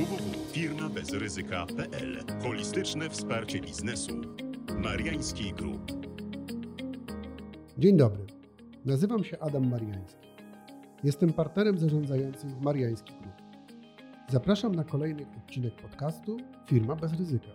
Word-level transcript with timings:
www.firmabezryzyka.pl 0.00 2.24
Holistyczne 2.42 3.10
wsparcie 3.10 3.60
biznesu. 3.60 4.20
Mariański 4.78 5.52
Group. 5.52 5.92
Dzień 7.78 7.96
dobry. 7.96 8.26
Nazywam 8.84 9.24
się 9.24 9.38
Adam 9.38 9.70
Mariański. 9.70 10.28
Jestem 11.04 11.32
partnerem 11.32 11.78
zarządzającym 11.78 12.50
w 12.50 12.60
Mariański 12.60 13.12
Group. 13.12 13.34
Zapraszam 14.28 14.74
na 14.74 14.84
kolejny 14.84 15.26
odcinek 15.38 15.74
podcastu 15.74 16.36
Firma 16.66 16.96
bez 16.96 17.12
ryzyka. 17.12 17.50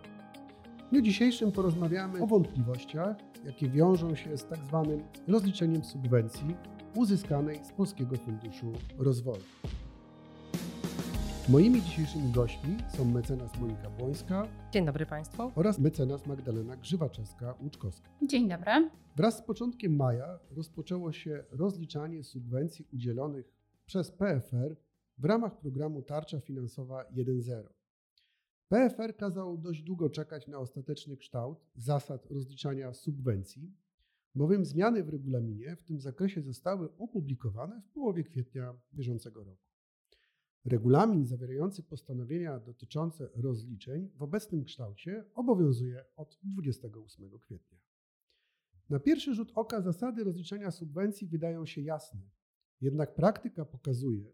W 0.86 0.90
dniu 0.90 1.02
dzisiejszym 1.02 1.52
porozmawiamy 1.52 2.22
o 2.22 2.26
wątpliwościach, 2.26 3.16
jakie 3.44 3.68
wiążą 3.68 4.14
się 4.14 4.36
z 4.36 4.46
tak 4.46 4.64
zwanym 4.64 5.02
rozliczeniem 5.28 5.84
subwencji 5.84 6.56
uzyskanej 6.94 7.64
z 7.64 7.72
Polskiego 7.72 8.16
Funduszu 8.16 8.72
Rozwoju. 8.98 9.42
Moimi 11.48 11.82
dzisiejszymi 11.82 12.32
gośćmi 12.32 12.76
są 12.88 13.04
mecenas 13.04 13.60
Monika 13.60 13.90
Błońska 13.90 14.48
Dzień 14.72 14.86
dobry 14.86 15.06
Państwu. 15.06 15.52
oraz 15.54 15.78
mecenas 15.78 16.26
Magdalena 16.26 16.76
Grzywaczewska-Łuczkowska. 16.76 18.08
Dzień 18.22 18.48
dobry. 18.48 18.90
Wraz 19.16 19.38
z 19.38 19.42
początkiem 19.42 19.96
maja 19.96 20.38
rozpoczęło 20.50 21.12
się 21.12 21.44
rozliczanie 21.50 22.24
subwencji 22.24 22.86
udzielonych 22.92 23.52
przez 23.86 24.10
PFR 24.10 24.76
w 25.18 25.24
ramach 25.24 25.58
programu 25.58 26.02
Tarcza 26.02 26.40
Finansowa 26.40 27.04
1.0. 27.16 27.62
PFR 28.68 29.16
kazał 29.16 29.58
dość 29.58 29.82
długo 29.82 30.10
czekać 30.10 30.46
na 30.48 30.58
ostateczny 30.58 31.16
kształt 31.16 31.58
zasad 31.74 32.26
rozliczania 32.26 32.94
subwencji, 32.94 33.72
bowiem 34.34 34.64
zmiany 34.64 35.04
w 35.04 35.08
regulaminie 35.08 35.76
w 35.76 35.82
tym 35.82 36.00
zakresie 36.00 36.42
zostały 36.42 36.96
opublikowane 36.98 37.80
w 37.80 37.90
połowie 37.90 38.24
kwietnia 38.24 38.74
bieżącego 38.94 39.44
roku. 39.44 39.65
Regulamin 40.66 41.26
zawierający 41.26 41.82
postanowienia 41.82 42.60
dotyczące 42.60 43.28
rozliczeń 43.34 44.08
w 44.14 44.22
obecnym 44.22 44.64
kształcie 44.64 45.24
obowiązuje 45.34 46.04
od 46.16 46.38
28 46.42 47.38
kwietnia. 47.38 47.78
Na 48.88 49.00
pierwszy 49.00 49.34
rzut 49.34 49.52
oka 49.54 49.80
zasady 49.80 50.24
rozliczania 50.24 50.70
subwencji 50.70 51.26
wydają 51.26 51.66
się 51.66 51.80
jasne, 51.80 52.20
jednak 52.80 53.14
praktyka 53.14 53.64
pokazuje, 53.64 54.32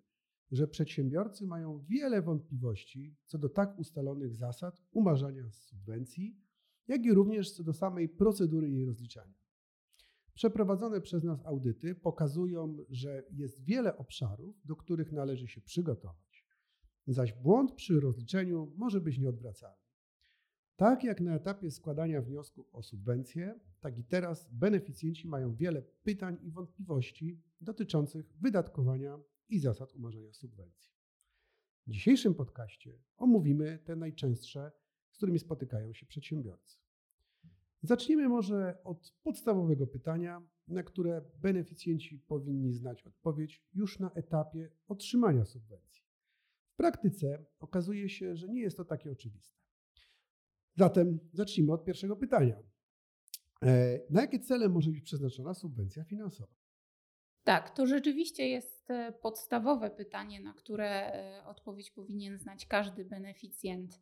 że 0.51 0.69
przedsiębiorcy 0.69 1.47
mają 1.47 1.79
wiele 1.79 2.23
wątpliwości 2.23 3.17
co 3.25 3.39
do 3.39 3.49
tak 3.49 3.79
ustalonych 3.79 4.35
zasad 4.35 4.83
umarzania 4.91 5.51
subwencji, 5.51 6.41
jak 6.89 7.05
i 7.05 7.15
również 7.15 7.53
co 7.53 7.65
do 7.65 7.73
samej 7.73 8.09
procedury 8.09 8.71
jej 8.71 8.85
rozliczania. 8.85 9.42
Przeprowadzone 10.35 11.01
przez 11.01 11.25
nas 11.25 11.47
audyty 11.47 11.95
pokazują, 11.95 12.77
że 12.91 13.23
jest 13.31 13.65
wiele 13.65 13.97
obszarów, 13.97 14.61
do 14.65 14.77
których 14.77 15.13
należy 15.13 15.49
się 15.49 15.61
przygotować, 15.61 16.47
zaś 17.07 17.33
błąd 17.33 17.73
przy 17.73 18.01
rozliczeniu 18.01 18.73
może 18.77 19.01
być 19.01 19.19
nieodwracalny. 19.19 19.83
Tak 20.77 21.05
jak 21.05 21.21
na 21.21 21.35
etapie 21.35 21.71
składania 21.71 22.23
wniosku 22.23 22.69
o 22.73 22.83
subwencję, 22.83 23.61
tak 23.81 23.99
i 23.99 24.05
teraz 24.05 24.49
beneficjenci 24.53 25.29
mają 25.29 25.55
wiele 25.55 25.83
pytań 25.83 26.39
i 26.43 26.51
wątpliwości 26.51 27.43
dotyczących 27.61 28.33
wydatkowania 28.41 29.19
i 29.49 29.59
zasad 29.59 29.95
umarzania 29.95 30.33
subwencji. 30.33 30.93
W 31.87 31.91
dzisiejszym 31.91 32.35
podcaście 32.35 32.99
omówimy 33.17 33.79
te 33.85 33.97
najczęstsze, 33.97 34.73
z 35.11 35.17
którymi 35.17 35.39
spotykają 35.39 35.93
się 35.93 36.07
przedsiębiorcy. 36.07 36.82
Zacznijmy 37.83 38.29
może 38.29 38.79
od 38.85 39.15
podstawowego 39.23 39.87
pytania, 39.87 40.43
na 40.69 40.83
które 40.83 41.23
beneficjenci 41.41 42.19
powinni 42.19 42.73
znać 42.73 43.03
odpowiedź 43.03 43.63
już 43.75 43.99
na 43.99 44.11
etapie 44.11 44.71
otrzymania 44.89 45.45
subwencji. 45.45 46.03
W 46.73 46.77
praktyce 46.77 47.45
okazuje 47.61 48.09
się, 48.09 48.37
że 48.37 48.49
nie 48.49 48.61
jest 48.61 48.77
to 48.77 48.85
takie 48.85 49.11
oczywiste. 49.13 49.59
Zatem 50.75 51.19
zacznijmy 51.33 51.73
od 51.73 51.85
pierwszego 51.85 52.17
pytania. 52.17 52.57
E, 53.63 54.01
Na 54.11 54.21
jakie 54.21 54.39
cele 54.39 54.69
może 54.69 54.91
być 54.91 55.01
przeznaczona 55.01 55.55
subwencja 55.55 56.05
finansowa? 56.05 56.53
Tak, 57.45 57.71
to 57.71 57.87
rzeczywiście 57.87 58.49
jest 58.49 58.91
e, 58.91 59.13
podstawowe 59.13 59.91
pytanie, 59.91 60.41
na 60.41 60.53
które 60.53 61.15
e, 61.15 61.45
odpowiedź 61.47 61.91
powinien 61.91 62.39
znać 62.39 62.67
każdy 62.67 63.05
beneficjent 63.05 64.01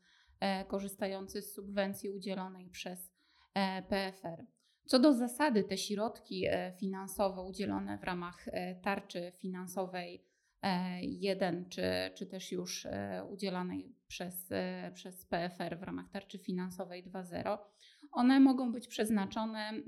korzystający 0.68 1.42
z 1.42 1.54
subwencji 1.54 2.10
udzielonej 2.10 2.70
przez 2.70 3.12
PFR. 3.88 4.46
Co 4.84 4.98
do 4.98 5.12
zasady, 5.14 5.64
te 5.64 5.78
środki 5.78 6.46
e, 6.46 6.72
finansowe 6.80 7.42
udzielone 7.42 7.98
w 7.98 8.04
ramach 8.04 8.48
e, 8.48 8.74
tarczy 8.74 9.32
finansowej 9.38 10.30
1, 11.02 11.68
czy, 11.68 11.82
czy 12.14 12.26
też 12.26 12.52
już 12.52 12.86
e, 12.86 13.24
udzielanej 13.30 13.94
przez, 14.06 14.52
e, 14.52 14.90
przez 14.94 15.26
PFR 15.26 15.78
w 15.78 15.82
ramach 15.82 16.08
tarczy 16.08 16.38
finansowej 16.38 17.04
2.0, 17.04 17.58
one 18.12 18.40
mogą 18.40 18.72
być 18.72 18.88
przeznaczone 18.88 19.68
mm, 19.68 19.84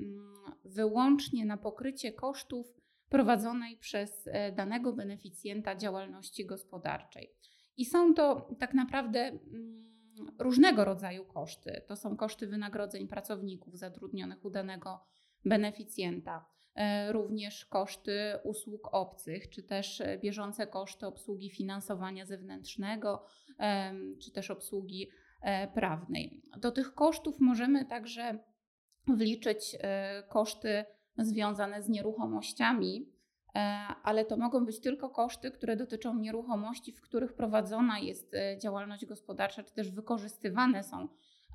wyłącznie 0.64 1.44
na 1.44 1.56
pokrycie 1.56 2.12
kosztów 2.12 2.66
prowadzonej 3.08 3.76
przez 3.76 4.26
e, 4.26 4.52
danego 4.52 4.92
beneficjenta 4.92 5.76
działalności 5.76 6.46
gospodarczej. 6.46 7.30
I 7.76 7.84
są 7.84 8.14
to 8.14 8.54
tak 8.58 8.74
naprawdę 8.74 9.20
mm, 9.20 9.91
różnego 10.38 10.84
rodzaju 10.84 11.24
koszty. 11.24 11.82
To 11.88 11.96
są 11.96 12.16
koszty 12.16 12.46
wynagrodzeń 12.46 13.08
pracowników 13.08 13.78
zatrudnionych 13.78 14.44
u 14.44 14.50
danego 14.50 15.00
beneficjenta, 15.44 16.46
e, 16.74 17.12
również 17.12 17.66
koszty 17.66 18.38
usług 18.44 18.88
obcych, 18.92 19.50
czy 19.50 19.62
też 19.62 20.00
e, 20.00 20.18
bieżące 20.18 20.66
koszty 20.66 21.06
obsługi 21.06 21.50
finansowania 21.50 22.26
zewnętrznego, 22.26 23.24
czy 24.22 24.32
też 24.32 24.50
obsługi 24.50 25.10
e, 25.42 25.68
prawnej. 25.68 26.42
Do 26.58 26.70
tych 26.70 26.94
kosztów 26.94 27.40
możemy 27.40 27.84
także 27.84 28.38
wliczyć 29.08 29.76
koszty 30.28 30.84
związane 31.18 31.82
z 31.82 31.88
nieruchomościami, 31.88 33.12
ale 34.02 34.24
to 34.24 34.36
mogą 34.36 34.66
być 34.66 34.80
tylko 34.80 35.10
koszty, 35.10 35.50
które 35.50 35.76
dotyczą 35.76 36.18
nieruchomości, 36.18 36.92
w 36.92 37.00
których 37.00 37.32
prowadzona 37.32 37.98
jest 37.98 38.34
e, 38.34 38.58
działalność 38.58 39.06
gospodarcza, 39.06 39.62
czy 39.62 39.74
też 39.74 39.90
wykorzystywane 39.90 40.82
są 40.82 41.08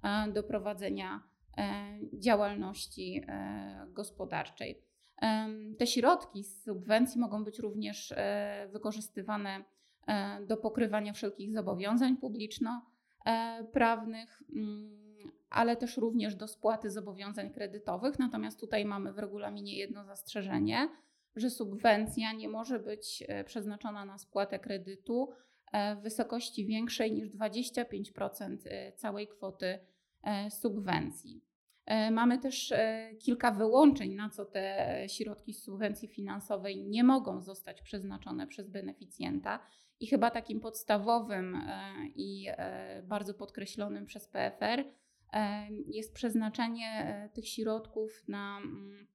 e, 0.03 0.31
do 0.31 0.43
prowadzenia 0.43 1.23
e, 1.57 1.99
działalności 2.13 3.23
e, 3.27 3.87
gospodarczej. 3.89 4.87
Te 5.77 5.87
środki 5.87 6.43
z 6.43 6.63
subwencji 6.63 7.21
mogą 7.21 7.43
być 7.43 7.59
również 7.59 8.11
e, 8.11 8.67
wykorzystywane 8.71 9.63
e, 10.07 10.45
do 10.45 10.57
pokrywania 10.57 11.13
wszelkich 11.13 11.53
zobowiązań 11.53 12.17
publiczno-prawnych, 12.17 14.43
ale 15.49 15.75
też 15.75 15.97
również 15.97 16.35
do 16.35 16.47
spłaty 16.47 16.89
zobowiązań 16.89 17.49
kredytowych. 17.49 18.19
Natomiast 18.19 18.59
tutaj 18.59 18.85
mamy 18.85 19.13
w 19.13 19.19
regulaminie 19.19 19.77
jedno 19.77 20.05
zastrzeżenie, 20.05 20.89
że 21.35 21.49
subwencja 21.49 22.33
nie 22.33 22.49
może 22.49 22.79
być 22.79 23.23
e, 23.27 23.43
przeznaczona 23.43 24.05
na 24.05 24.17
spłatę 24.17 24.59
kredytu 24.59 25.29
e, 25.71 25.95
w 25.95 26.01
wysokości 26.01 26.65
większej 26.65 27.11
niż 27.11 27.29
25% 27.29 28.57
e, 28.65 28.91
całej 28.91 29.27
kwoty 29.27 29.79
subwencji. 30.49 31.41
Mamy 32.11 32.39
też 32.39 32.73
kilka 33.19 33.51
wyłączeń, 33.51 34.15
na 34.15 34.29
co 34.29 34.45
te 34.45 35.03
środki 35.09 35.53
z 35.53 35.63
subwencji 35.63 36.07
finansowej 36.07 36.83
nie 36.83 37.03
mogą 37.03 37.41
zostać 37.41 37.81
przeznaczone 37.81 38.47
przez 38.47 38.69
beneficjenta. 38.69 39.59
I 39.99 40.07
chyba 40.07 40.31
takim 40.31 40.59
podstawowym 40.59 41.57
i 42.15 42.47
bardzo 43.03 43.33
podkreślonym 43.33 44.05
przez 44.05 44.27
PFR 44.27 44.85
jest 45.85 46.13
przeznaczenie 46.13 47.29
tych 47.33 47.47
środków 47.47 48.27
na, 48.27 48.57
mm, 48.57 49.07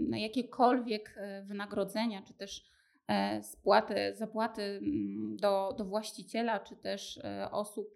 na 0.00 0.18
jakiekolwiek 0.18 1.14
e, 1.16 1.42
wynagrodzenia, 1.42 2.22
czy 2.22 2.34
też 2.34 2.64
e, 3.08 3.42
spłaty, 3.42 4.14
zapłaty 4.14 4.62
mm, 4.62 5.36
do, 5.36 5.74
do 5.78 5.84
właściciela, 5.84 6.60
czy 6.60 6.76
też 6.76 7.18
e, 7.18 7.50
osób 7.50 7.88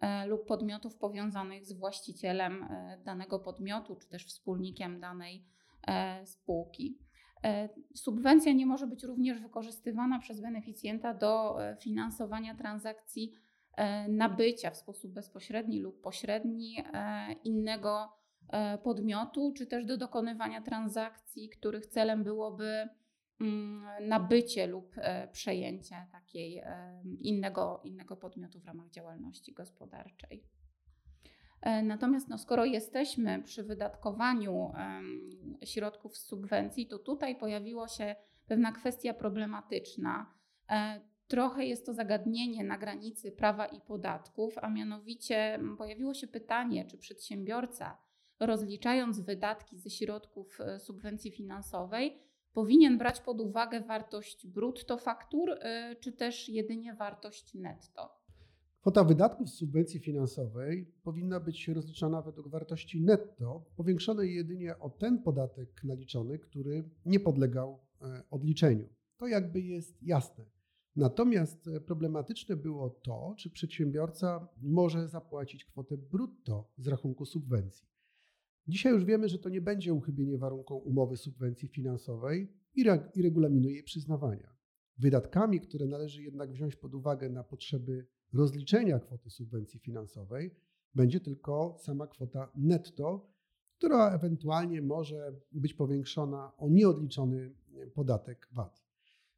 e, 0.00 0.26
lub 0.26 0.46
podmiotów 0.46 0.96
powiązanych 0.96 1.66
z 1.66 1.72
właścicielem 1.72 2.62
e, 2.62 2.98
danego 3.04 3.38
podmiotu, 3.38 3.96
czy 3.96 4.08
też 4.08 4.24
wspólnikiem 4.26 5.00
danej 5.00 5.44
e, 5.86 6.26
spółki. 6.26 6.98
E, 7.44 7.68
Subwencja 7.94 8.52
nie 8.52 8.66
może 8.66 8.86
być 8.86 9.04
również 9.04 9.40
wykorzystywana 9.40 10.18
przez 10.18 10.40
beneficjenta 10.40 11.14
do 11.14 11.64
e, 11.64 11.76
finansowania 11.76 12.54
transakcji 12.54 13.32
e, 13.76 14.08
nabycia 14.08 14.70
w 14.70 14.76
sposób 14.76 15.12
bezpośredni 15.12 15.80
lub 15.80 16.00
pośredni 16.00 16.84
e, 16.92 17.32
innego 17.32 18.04
e, 18.04 18.27
podmiotu, 18.82 19.52
czy 19.56 19.66
też 19.66 19.84
do 19.84 19.96
dokonywania 19.96 20.62
transakcji, 20.62 21.48
których 21.48 21.86
celem 21.86 22.24
byłoby 22.24 22.88
mm, 23.40 24.08
nabycie 24.08 24.66
lub 24.66 24.94
e, 24.96 25.28
przejęcie 25.28 26.06
takiej 26.12 26.58
e, 26.58 27.02
innego, 27.20 27.80
innego 27.84 28.16
podmiotu 28.16 28.60
w 28.60 28.64
ramach 28.64 28.90
działalności 28.90 29.52
gospodarczej. 29.52 30.44
E, 31.60 31.82
Natomiast 31.82 32.28
no, 32.28 32.38
skoro 32.38 32.64
jesteśmy 32.64 33.42
przy 33.42 33.62
wydatkowaniu 33.62 34.72
środków 35.64 36.16
z 36.16 36.26
subwencji, 36.26 36.86
to 36.86 36.98
tutaj 36.98 37.36
pojawiła 37.36 37.88
się 37.88 38.16
pewna 38.46 38.72
kwestia 38.72 39.14
problematyczna. 39.14 40.34
E, 40.70 41.00
trochę 41.26 41.64
jest 41.64 41.86
to 41.86 41.94
zagadnienie 41.94 42.64
na 42.64 42.78
granicy 42.78 43.32
prawa 43.32 43.66
i 43.66 43.80
podatków, 43.80 44.58
a 44.58 44.70
mianowicie 44.70 45.60
pojawiło 45.78 46.14
się 46.14 46.26
pytanie, 46.26 46.84
czy 46.84 46.98
przedsiębiorca, 46.98 47.98
rozliczając 48.40 49.20
wydatki 49.20 49.78
ze 49.78 49.90
środków 49.90 50.60
e, 50.60 50.80
subwencji 50.80 51.30
finansowej, 51.30 52.18
powinien 52.52 52.98
brać 52.98 53.20
pod 53.20 53.40
uwagę 53.40 53.80
wartość 53.80 54.46
brutto 54.46 54.98
faktur, 54.98 55.50
e, 55.50 55.96
czy 56.00 56.12
też 56.12 56.48
jedynie 56.48 56.94
wartość 56.94 57.54
netto. 57.54 58.18
Kwota 58.80 59.04
wydatków 59.04 59.48
z 59.48 59.54
subwencji 59.54 60.00
finansowej 60.00 60.92
powinna 61.02 61.40
być 61.40 61.68
rozliczana 61.68 62.22
według 62.22 62.48
wartości 62.48 63.00
netto, 63.00 63.64
powiększonej 63.76 64.34
jedynie 64.34 64.78
o 64.78 64.90
ten 64.90 65.22
podatek 65.22 65.84
naliczony, 65.84 66.38
który 66.38 66.90
nie 67.04 67.20
podlegał 67.20 67.78
e, 68.02 68.22
odliczeniu. 68.30 68.88
To 69.16 69.26
jakby 69.26 69.60
jest 69.60 70.02
jasne. 70.02 70.44
Natomiast 70.96 71.70
problematyczne 71.86 72.56
było 72.56 72.90
to, 72.90 73.34
czy 73.38 73.50
przedsiębiorca 73.50 74.48
może 74.62 75.08
zapłacić 75.08 75.64
kwotę 75.64 75.96
brutto 75.96 76.70
z 76.78 76.88
rachunku 76.88 77.24
subwencji. 77.24 77.88
Dzisiaj 78.68 78.92
już 78.92 79.04
wiemy, 79.04 79.28
że 79.28 79.38
to 79.38 79.48
nie 79.48 79.60
będzie 79.60 79.94
uchybienie 79.94 80.38
warunkom 80.38 80.78
umowy 80.78 81.16
subwencji 81.16 81.68
finansowej 81.68 82.52
i, 82.74 82.88
re 82.88 83.10
i 83.14 83.22
regulaminu 83.22 83.68
jej 83.68 83.82
przyznawania. 83.82 84.56
Wydatkami, 84.98 85.60
które 85.60 85.86
należy 85.86 86.22
jednak 86.22 86.52
wziąć 86.52 86.76
pod 86.76 86.94
uwagę 86.94 87.28
na 87.28 87.44
potrzeby 87.44 88.06
rozliczenia 88.32 88.98
kwoty 88.98 89.30
subwencji 89.30 89.80
finansowej, 89.80 90.54
będzie 90.94 91.20
tylko 91.20 91.76
sama 91.80 92.06
kwota 92.06 92.52
netto, 92.54 93.32
która 93.78 94.14
ewentualnie 94.14 94.82
może 94.82 95.40
być 95.52 95.74
powiększona 95.74 96.52
o 96.56 96.68
nieodliczony 96.68 97.54
podatek 97.94 98.48
VAT. 98.52 98.82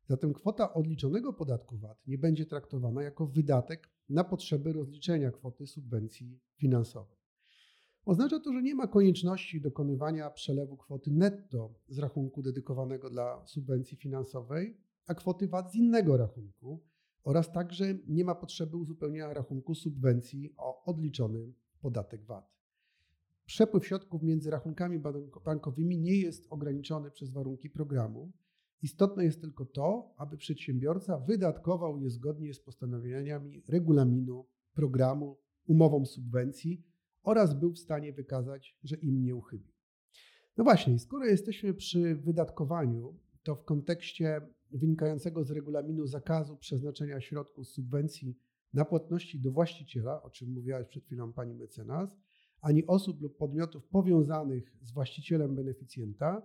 Zatem 0.06 0.32
kwota 0.32 0.74
odliczonego 0.74 1.32
podatku 1.32 1.78
VAT 1.78 2.06
nie 2.06 2.18
będzie 2.18 2.46
traktowana 2.46 3.02
jako 3.02 3.26
wydatek 3.26 3.90
na 4.08 4.24
potrzeby 4.24 4.72
rozliczenia 4.72 5.30
kwoty 5.30 5.66
subwencji 5.66 6.40
finansowej. 6.56 7.19
Oznacza 8.10 8.40
to, 8.40 8.52
że 8.52 8.62
nie 8.62 8.74
ma 8.74 8.86
konieczności 8.86 9.60
dokonywania 9.60 10.30
przelewu 10.30 10.76
kwoty 10.76 11.10
netto 11.10 11.74
z 11.88 11.98
rachunku 11.98 12.42
dedykowanego 12.42 13.10
dla 13.10 13.46
subwencji 13.46 13.96
finansowej, 13.96 14.76
a 15.06 15.14
kwoty 15.14 15.48
VAT 15.48 15.72
z 15.72 15.74
innego 15.74 16.16
rachunku 16.16 16.80
oraz 17.24 17.52
także 17.52 17.98
nie 18.08 18.24
ma 18.24 18.34
potrzeby 18.34 18.76
uzupełnienia 18.76 19.34
rachunku 19.34 19.74
subwencji 19.74 20.54
o 20.56 20.84
odliczony 20.84 21.52
podatek 21.80 22.24
VAT. 22.24 22.56
Przepływ 23.46 23.86
środków 23.86 24.22
między 24.22 24.50
rachunkami 24.50 24.98
bankowymi 25.44 25.98
nie 25.98 26.16
jest 26.16 26.46
ograniczony 26.50 27.10
przez 27.10 27.30
warunki 27.30 27.70
programu. 27.70 28.32
Istotne 28.82 29.24
jest 29.24 29.40
tylko 29.40 29.64
to, 29.64 30.14
aby 30.16 30.36
przedsiębiorca 30.36 31.18
wydatkował 31.18 31.98
je 31.98 32.10
zgodnie 32.10 32.54
z 32.54 32.60
postanowieniami 32.60 33.62
regulaminu 33.68 34.46
programu, 34.74 35.36
umową 35.66 36.06
subwencji 36.06 36.89
oraz 37.22 37.54
był 37.54 37.72
w 37.72 37.78
stanie 37.78 38.12
wykazać, 38.12 38.78
że 38.82 38.96
im 38.96 39.22
nie 39.22 39.36
uchybił. 39.36 39.72
No 40.56 40.64
właśnie, 40.64 40.98
skoro 40.98 41.24
jesteśmy 41.24 41.74
przy 41.74 42.14
wydatkowaniu, 42.14 43.18
to 43.42 43.54
w 43.54 43.64
kontekście 43.64 44.40
wynikającego 44.70 45.44
z 45.44 45.50
regulaminu 45.50 46.06
zakazu 46.06 46.56
przeznaczenia 46.56 47.20
środków 47.20 47.68
z 47.68 47.72
subwencji 47.72 48.38
na 48.72 48.84
płatności 48.84 49.40
do 49.40 49.50
właściciela, 49.50 50.22
o 50.22 50.30
czym 50.30 50.52
mówiła 50.52 50.84
przed 50.84 51.04
chwilą 51.04 51.32
pani 51.32 51.54
mecenas, 51.54 52.10
ani 52.60 52.86
osób 52.86 53.20
lub 53.20 53.36
podmiotów 53.36 53.86
powiązanych 53.86 54.76
z 54.82 54.92
właścicielem 54.92 55.54
beneficjenta, 55.54 56.42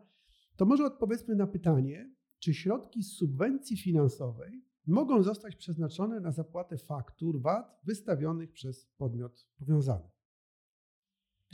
to 0.56 0.66
może 0.66 0.86
odpowiedzmy 0.86 1.36
na 1.36 1.48
pytanie, 1.48 2.16
czy 2.40 2.54
środki 2.54 3.04
z 3.04 3.12
subwencji 3.12 3.78
finansowej 3.78 4.64
mogą 4.88 5.24
zostać 5.24 5.56
przeznaczone 5.56 6.20
na 6.20 6.32
zapłatę 6.32 6.78
faktur 6.78 7.42
VAT 7.42 7.80
wystawionych 7.84 8.52
przez 8.52 8.86
podmiot 8.98 9.48
powiązany. 9.58 10.15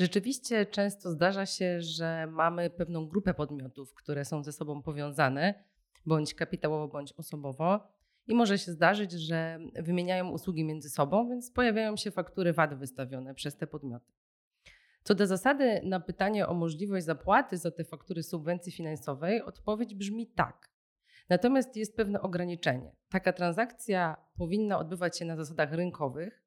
Rzeczywiście 0.02 0.66
często 0.66 1.12
zdarza 1.12 1.46
się, 1.46 1.82
że 1.82 2.28
mamy 2.28 2.70
pewną 2.70 3.08
grupę 3.08 3.34
podmiotów, 3.34 3.94
które 3.94 4.26
są 4.26 4.44
ze 4.44 4.52
sobą 4.52 4.82
powiązane, 4.82 5.64
bądź 6.06 6.34
kapitałowo, 6.34 6.88
bądź 6.88 7.14
osobowo. 7.14 7.88
I 8.28 8.36
może 8.36 8.58
się 8.58 8.72
zdarzyć, 8.72 9.12
że 9.12 9.60
wymieniają 9.76 10.30
usługi 10.30 10.64
między 10.64 10.90
sobą, 10.90 11.30
więc 11.30 11.52
pojawiają 11.52 11.98
się 11.98 12.12
faktury 12.12 12.54
VAT 12.54 12.80
wystawione 12.80 13.36
przez 13.36 13.58
te 13.58 13.68
podmioty. 13.68 14.12
Co 15.04 15.16
do 15.16 15.28
zasady, 15.28 15.82
na 15.84 16.00
pytanie 16.00 16.48
o 16.48 16.54
możliwość 16.54 17.06
zapłaty 17.06 17.58
za 17.58 17.72
te 17.72 17.84
faktury 17.84 18.24
subwencji 18.24 18.72
finansowej, 18.72 19.42
odpowiedź 19.42 19.96
brzmi 19.96 20.28
tak. 20.28 20.70
Natomiast 21.30 21.76
jest 21.78 21.98
pewne 21.98 22.22
ograniczenie. 22.22 22.96
Taka 23.10 23.34
transakcja 23.34 24.18
powinna 24.38 24.80
odbywać 24.80 25.18
się 25.18 25.26
na 25.26 25.36
zasadach 25.36 25.74
rynkowych 25.74 26.41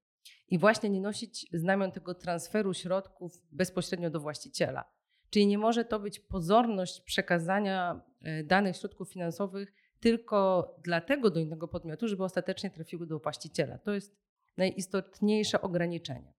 i 0.48 0.58
właśnie 0.58 0.90
nie 0.90 1.00
nosić 1.00 1.46
znamion 1.52 1.92
tego 1.92 2.14
transferu 2.14 2.74
środków 2.74 3.42
bezpośrednio 3.52 4.10
do 4.10 4.20
właściciela. 4.20 4.84
Czyli 5.30 5.46
nie 5.46 5.58
może 5.58 5.84
to 5.84 6.00
być 6.00 6.20
pozorność 6.20 7.00
przekazania 7.00 8.00
e, 8.20 8.44
danych 8.44 8.76
środków 8.76 9.12
finansowych 9.12 9.72
tylko 10.00 10.68
dlatego 10.84 11.30
do 11.30 11.40
innego 11.40 11.68
podmiotu, 11.68 12.08
żeby 12.08 12.24
ostatecznie 12.24 12.70
trafiły 12.70 13.06
do 13.06 13.18
właściciela. 13.18 13.78
To 13.78 13.92
jest 13.92 14.16
najistotniejsze 14.56 15.60
ograniczenie. 15.60 16.34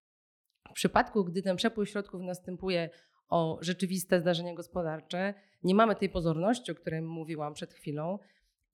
W 0.69 0.73
przypadku, 0.73 1.23
gdy 1.23 1.41
ten 1.41 1.55
przepływ 1.55 1.89
środków 1.89 2.21
następuje 2.21 2.89
o 3.29 3.57
rzeczywiste 3.61 4.19
zdarzenie 4.19 4.55
gospodarcze, 4.55 5.33
nie 5.63 5.75
mamy 5.75 5.95
tej 5.95 6.09
pozorności, 6.09 6.71
o 6.71 6.75
której 6.75 7.01
mówiłam 7.01 7.53
przed 7.53 7.73
chwilą, 7.73 8.19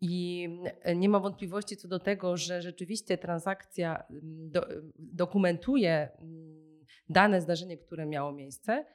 i 0.01 0.49
e, 0.81 0.95
nie 0.95 1.09
ma 1.09 1.19
wątpliwości 1.19 1.77
co 1.77 1.87
do 1.87 1.99
tego, 1.99 2.37
że 2.37 2.61
rzeczywiście 2.61 3.17
transakcja 3.17 4.03
mm, 4.09 4.51
do, 4.51 4.67
dokumentuje 4.97 6.09
mm, 6.19 6.85
dane 7.09 7.41
zdarzenie, 7.41 7.77
które 7.77 8.05
miało 8.05 8.31
miejsce, 8.31 8.85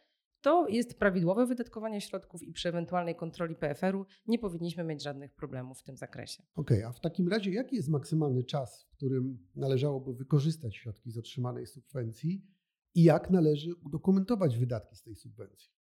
to 0.41 0.69
jest 0.69 0.99
prawidłowe 0.99 1.47
wydatkowanie 1.47 2.01
środków 2.01 2.43
i 2.43 2.53
przy 2.53 2.69
ewentualnej 2.69 3.15
kontroli 3.15 3.57
PFR-u 3.57 4.07
nie 4.27 4.39
powinniśmy 4.39 4.85
mieć 4.85 5.03
żadnych 5.03 5.35
problemów 5.35 5.81
w 5.81 5.83
tym 5.83 5.97
zakresie. 5.97 6.43
Okej, 6.55 6.79
okay, 6.79 6.89
a 6.89 6.93
w 6.93 7.01
takim 7.01 7.29
razie 7.29 7.51
jaki 7.51 7.77
jest 7.77 7.89
maksymalny 7.89 8.45
czas, 8.45 8.83
w 8.83 8.97
którym 8.97 9.39
należałoby 9.57 10.15
wykorzystać 10.15 10.77
środki 10.77 11.11
z 11.11 11.19
otrzymanej 11.19 11.67
subwencji 11.67 12.47
i 12.95 13.03
jak 13.03 13.31
należy 13.31 13.75
udokumentować 13.75 14.59
wydatki 14.59 14.97
z 14.97 15.03
tej 15.03 15.17
subwencji? 15.17 15.76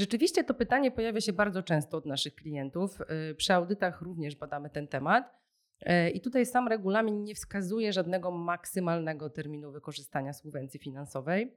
Rzeczywiście 0.00 0.44
to 0.44 0.54
pytanie 0.54 0.90
pojawia 0.90 1.20
się 1.20 1.32
bardzo 1.32 1.62
często 1.62 1.96
od 1.96 2.06
naszych 2.06 2.34
klientów. 2.34 3.00
Y, 3.30 3.34
przy 3.34 3.54
audytach 3.54 4.02
również 4.02 4.36
badamy 4.36 4.70
ten 4.70 4.88
temat. 4.88 5.34
Y, 5.82 6.10
I 6.10 6.20
tutaj 6.20 6.46
sam 6.46 6.68
regulamin 6.68 7.24
nie 7.24 7.34
wskazuje 7.34 7.92
żadnego 7.92 8.30
maksymalnego 8.30 9.30
terminu 9.30 9.72
wykorzystania 9.72 10.32
subwencji 10.32 10.80
finansowej. 10.80 11.56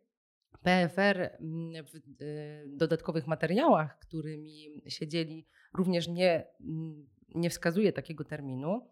PFR 0.64 1.20
mm, 1.22 1.86
w 1.86 1.96
y, 2.22 2.66
dodatkowych 2.68 3.28
materiałach, 3.28 4.00
którymi 4.00 4.84
się 4.88 5.08
dzieli, 5.08 5.48
również 5.74 6.08
nie, 6.08 6.48
mm, 6.62 7.08
nie 7.36 7.50
wskazuje 7.50 7.94
takiego 7.94 8.24
terminu. 8.24 8.88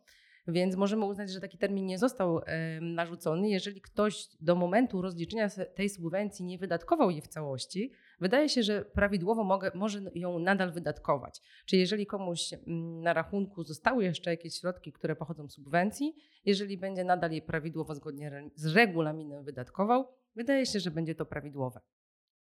Więc 0.47 0.75
możemy 0.75 1.05
uznać, 1.05 1.31
że 1.31 1.39
taki 1.39 1.57
termin 1.57 1.85
nie 1.85 1.97
został 1.97 2.41
narzucony, 2.81 3.49
jeżeli 3.49 3.81
ktoś 3.81 4.27
do 4.39 4.55
momentu 4.55 5.01
rozliczenia 5.01 5.49
tej 5.75 5.89
subwencji 5.89 6.45
nie 6.45 6.57
wydatkował 6.57 7.09
jej 7.09 7.21
w 7.21 7.27
całości, 7.27 7.91
wydaje 8.19 8.49
się, 8.49 8.63
że 8.63 8.85
prawidłowo 8.85 9.43
mogę, 9.43 9.71
może 9.75 10.01
ją 10.15 10.39
nadal 10.39 10.71
wydatkować. 10.71 11.41
Czyli 11.65 11.79
jeżeli 11.79 12.05
komuś 12.05 12.53
mm, 12.53 13.01
na 13.01 13.13
rachunku 13.13 13.63
zostały 13.63 14.03
jeszcze 14.03 14.31
jakieś 14.31 14.59
środki, 14.59 14.91
które 14.91 15.15
pochodzą 15.15 15.47
z 15.47 15.53
subwencji, 15.53 16.15
jeżeli 16.45 16.77
będzie 16.77 17.03
nadal 17.03 17.31
je 17.31 17.41
prawidłowo 17.41 17.95
zgodnie 17.95 18.49
z 18.55 18.75
regulaminem 18.75 19.43
wydatkował, 19.43 20.07
wydaje 20.35 20.65
się, 20.65 20.79
że 20.79 20.91
będzie 20.91 21.15
to 21.15 21.25
prawidłowe. 21.25 21.79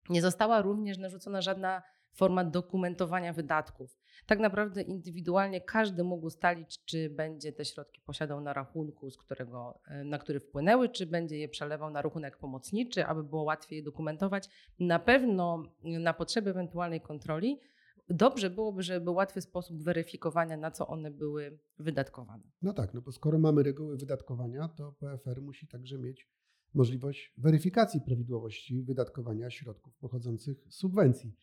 Nie 0.09 0.23
została 0.23 0.63
również 0.63 0.99
narzucona 0.99 1.43
żadna 1.43 1.83
forma 2.17 2.45
dokumentowania 2.45 3.33
wydatków. 3.33 3.97
Tak 4.27 4.39
naprawdę 4.39 4.83
indywidualnie 4.83 5.61
każdy 5.61 6.05
mógł 6.05 6.27
ustalić, 6.27 6.85
czy 6.85 7.11
będzie 7.11 7.53
te 7.53 7.65
środki 7.65 8.01
posiadał 8.01 8.41
na 8.41 8.53
rachunku, 8.53 9.11
z 9.11 9.17
którego, 9.17 9.81
e, 9.89 10.05
na 10.05 10.19
który 10.19 10.41
wpłynęły, 10.41 10.89
czy 10.89 11.07
będzie 11.07 11.39
je 11.39 11.49
przelewał 11.49 11.91
na 11.91 12.03
rachunek 12.03 12.37
pomocniczy, 12.37 13.07
aby 13.07 13.25
było 13.25 13.43
łatwiej 13.43 13.77
je 13.77 13.83
dokumentować. 13.83 14.49
Na 14.79 14.99
pewno 14.99 15.63
na 15.85 16.15
potrzeby 16.15 16.51
ewentualnej 16.51 17.01
kontroli 17.01 17.61
dobrze 18.09 18.51
byłoby, 18.51 18.83
żeby 18.83 19.05
był 19.05 19.15
łatwy 19.15 19.41
sposób 19.41 19.83
weryfikowania, 19.83 20.57
na 20.57 20.71
co 20.71 20.87
one 20.87 21.11
były 21.11 21.59
wydatkowane. 21.79 22.43
No 22.63 22.73
tak, 22.73 22.95
no 22.95 23.03
bo 23.03 23.13
skoro 23.13 23.39
mamy 23.39 23.63
reguły 23.63 23.97
wydatkowania, 23.97 24.69
to 24.69 24.93
PFR 24.93 25.43
musi 25.43 25.67
także 25.67 25.99
mieć 25.99 26.29
możliwość 26.75 27.35
weryfikacji 27.39 28.01
prawidłowości 28.01 28.83
wydatkowania 28.83 29.51
środków 29.51 29.97
pochodzących 29.97 30.65
z 30.69 30.75
subwencji. 30.75 31.37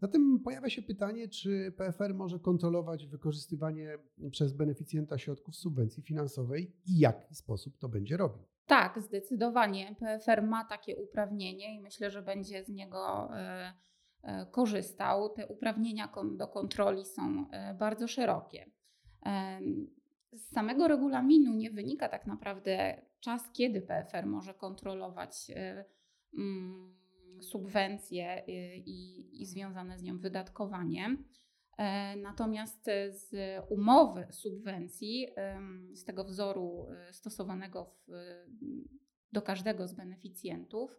Zatem 0.00 0.40
pojawia 0.44 0.70
się 0.70 0.82
pytanie, 0.82 1.28
czy 1.28 1.72
PFR 1.76 2.14
może 2.14 2.38
kontrolować 2.38 3.06
wykorzystywanie 3.06 3.98
przez 4.30 4.52
beneficjenta 4.52 5.18
środków 5.18 5.56
subwencji 5.56 6.02
finansowej 6.02 6.72
i 6.86 6.98
jaki 6.98 7.34
sposób 7.34 7.78
to 7.78 7.88
będzie 7.88 8.16
robił. 8.16 8.44
Tak, 8.66 9.00
zdecydowanie. 9.00 9.96
PFR 9.98 10.42
ma 10.42 10.64
takie 10.64 10.96
uprawnienie 10.96 11.76
i 11.76 11.80
myślę, 11.80 12.10
że 12.10 12.22
będzie 12.22 12.64
z 12.64 12.68
niego 12.68 13.30
e, 13.36 13.72
e, 14.22 14.46
korzystał. 14.46 15.28
Te 15.28 15.46
uprawnienia 15.46 16.12
do 16.36 16.48
kontroli 16.48 17.04
są 17.04 17.50
e, 17.50 17.74
bardzo 17.74 18.08
szerokie. 18.08 18.70
z 20.32 20.50
samego 20.54 20.88
regulaminu 20.88 21.54
nie 21.54 21.70
wynika 21.70 22.08
tak 22.08 22.26
naprawdę 22.26 23.02
czas, 23.20 23.42
kiedy 23.52 23.82
PFR 23.82 24.26
może 24.26 24.54
kontrolować 24.54 25.50
subwencje 27.40 28.42
i, 28.86 29.28
i 29.42 29.46
związane 29.46 29.98
z 29.98 30.02
nią 30.02 30.18
wydatkowanie. 30.18 31.16
E, 31.80 32.16
natomiast 32.16 32.84
z 33.08 33.30
umowy 33.68 34.26
subwencji, 34.30 35.28
z 35.92 36.04
tego 36.04 36.24
wzoru 36.24 36.86
e, 36.90 37.12
stosowanego 37.12 37.84
w, 37.84 38.12
do 39.32 39.42
każdego 39.42 39.88
z 39.88 39.94
beneficjentów, 39.94 40.96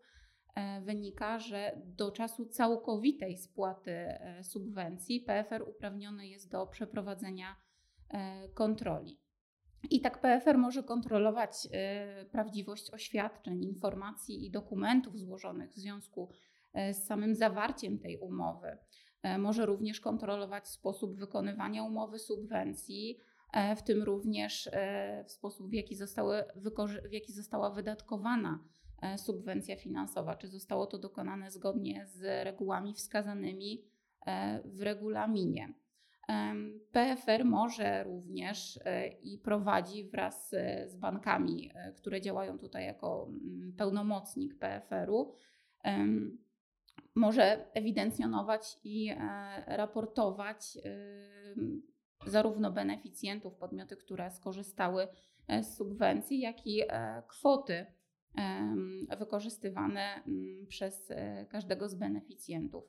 e, 0.55 0.81
wynika, 0.81 1.39
że 1.39 1.81
do 1.85 2.11
czasu 2.11 2.45
całkowitej 2.45 3.37
spłaty 3.37 3.95
subwencji 4.43 5.21
PFR 5.21 5.63
uprawniony 5.69 6.27
jest 6.27 6.51
do 6.51 6.67
przeprowadzenia 6.67 7.55
kontroli. 8.53 9.20
I 9.89 10.01
tak 10.01 10.21
PFR 10.21 10.57
może 10.57 10.83
kontrolować 10.83 11.67
prawdziwość 12.31 12.91
oświadczeń, 12.91 13.63
informacji 13.63 14.45
i 14.45 14.51
dokumentów 14.51 15.19
złożonych 15.19 15.71
w 15.71 15.79
związku 15.79 16.29
z 16.73 16.97
samym 16.97 17.35
zawarciem 17.35 17.99
tej 17.99 18.17
umowy. 18.17 18.77
E, 19.23 19.37
może 19.37 19.65
również 19.65 19.99
kontrolować 19.99 20.67
sposób 20.67 21.15
wykonywania 21.15 21.83
umowy 21.83 22.19
subwencji, 22.19 23.17
w 23.77 23.83
tym 23.83 24.03
również 24.03 24.69
w 25.25 25.31
sposób, 25.31 25.69
w 25.69 25.73
jaki, 25.73 25.95
zostały, 25.95 26.43
w 27.09 27.11
jaki 27.11 27.33
została 27.33 27.69
wydatkowana 27.69 28.59
subwencja 29.17 29.75
finansowa, 29.75 30.35
czy 30.35 30.47
zostało 30.47 30.87
to 30.87 30.97
dokonane 30.97 31.51
zgodnie 31.51 32.05
z 32.07 32.45
regułami 32.45 32.93
wskazanymi 32.93 33.83
w 34.65 34.81
regulaminie. 34.81 35.73
PFR 36.91 37.45
może 37.45 38.03
również 38.03 38.79
i 39.23 39.37
prowadzi 39.37 40.09
wraz 40.09 40.49
z 40.85 40.95
bankami, 40.95 41.71
które 41.97 42.21
działają 42.21 42.57
tutaj 42.57 42.85
jako 42.85 43.27
mm, 43.29 43.73
pełnomocnik 43.77 44.59
PFR-u, 44.59 45.35
może 47.15 47.73
ewidencjonować 47.73 48.79
i 48.83 49.09
e, 49.09 49.17
raportować 49.77 50.77
zarówno 52.25 52.71
beneficjentów, 52.71 53.55
podmioty, 53.55 53.97
które 53.97 54.31
skorzystały 54.31 55.07
e, 55.47 55.63
z 55.63 55.77
subwencji, 55.77 56.39
jak 56.39 56.67
i 56.67 56.81
e, 56.81 57.23
kwoty 57.27 57.85
wykorzystywane 59.19 60.23
mm, 60.27 60.67
przez 60.67 61.11
każdego 61.49 61.89
z 61.89 61.95
beneficjentów. 61.95 62.83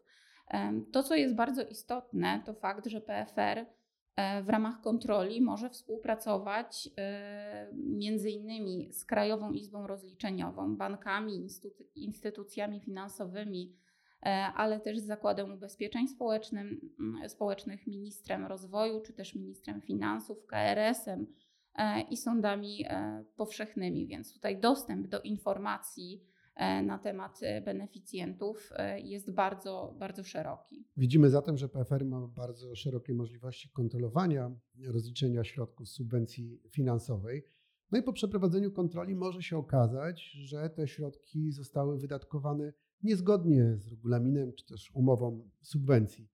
To, 0.92 1.02
co 1.02 1.14
jest 1.14 1.34
bardzo 1.34 1.62
istotne, 1.62 2.42
to 2.46 2.54
fakt, 2.54 2.86
że 2.86 3.00
PFR 3.00 3.66
w 4.42 4.48
ramach 4.48 4.80
kontroli 4.80 5.40
może 5.40 5.70
współpracować 5.70 6.88
między 7.72 8.30
innymi 8.30 8.92
z 8.92 9.04
Krajową 9.04 9.52
Izbą 9.52 9.86
Rozliczeniową, 9.86 10.76
bankami, 10.76 11.48
instytucjami 11.94 12.80
finansowymi, 12.80 13.76
E, 14.22 14.52
ale 14.56 14.80
też 14.80 14.98
z 14.98 15.06
Zakładem 15.06 15.52
Ubezpieczeń 15.52 16.08
Społecznym, 16.08 16.80
Społecznych, 17.28 17.86
ministrem 17.86 18.46
rozwoju, 18.46 19.00
czy 19.00 19.12
też 19.12 19.34
ministrem 19.34 19.80
finansów, 19.80 20.46
KRS-em 20.46 21.26
e, 21.74 22.00
i 22.00 22.16
sądami 22.16 22.84
e, 22.88 23.24
powszechnymi. 23.36 24.06
Więc 24.06 24.34
tutaj 24.34 24.60
dostęp 24.60 25.06
do 25.06 25.20
informacji 25.20 26.24
na 26.84 26.98
temat 26.98 27.40
beneficjentów 27.64 28.72
jest 28.96 29.34
bardzo, 29.34 29.94
bardzo 29.98 30.24
szeroki. 30.24 30.86
Widzimy 30.96 31.30
zatem, 31.30 31.56
że 31.56 31.68
PFR 31.68 32.04
ma 32.04 32.26
bardzo 32.26 32.74
szerokie 32.74 33.14
możliwości 33.14 33.70
kontrolowania 33.70 34.50
rozliczenia 34.86 35.44
środków 35.44 35.88
z 35.88 35.92
subwencji 35.92 36.60
finansowej. 36.70 37.44
No 37.90 37.98
i 37.98 38.02
po 38.02 38.12
przeprowadzeniu 38.12 38.72
kontroli 38.72 39.14
może 39.14 39.42
się 39.42 39.56
okazać, 39.56 40.30
że 40.30 40.70
te 40.70 40.88
środki 40.88 41.52
zostały 41.52 41.98
wydatkowane 41.98 42.72
niezgodnie 43.02 43.76
z 43.76 43.88
regulaminem 43.88 44.52
czy 44.52 44.66
też 44.66 44.90
umową 44.94 45.50
subwencji. 45.62 46.28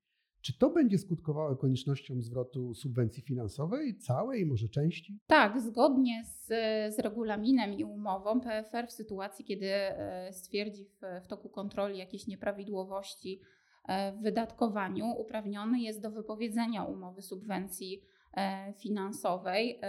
Czy 0.49 0.59
to 0.59 0.71
będzie 0.71 0.99
skutkowało 0.99 1.57
koniecznością 1.57 2.23
zwrotu 2.23 2.75
subwencji 2.75 3.23
finansowej, 3.23 3.99
całej, 3.99 4.47
może 4.47 4.69
części? 4.69 5.19
Tak, 5.27 5.61
zgodnie 5.61 6.25
z, 6.25 6.47
z 6.95 6.99
regulaminem 6.99 7.73
i 7.73 7.85
umową 7.85 8.41
PFR 8.41 8.87
w 8.87 8.93
sytuacji, 8.93 9.45
kiedy 9.45 9.67
e, 9.67 10.33
stwierdzi 10.33 10.85
w, 10.85 11.25
w 11.25 11.27
toku 11.27 11.49
kontroli 11.49 11.99
jakieś 11.99 12.27
nieprawidłowości 12.27 13.41
e, 13.89 14.13
w 14.13 14.23
wydatkowaniu, 14.23 15.07
uprawniony 15.19 15.81
jest 15.81 16.03
do 16.03 16.11
wypowiedzenia 16.11 16.85
umowy 16.85 17.23
subwencji 17.23 18.03
e, 18.37 18.73
finansowej 18.73 19.81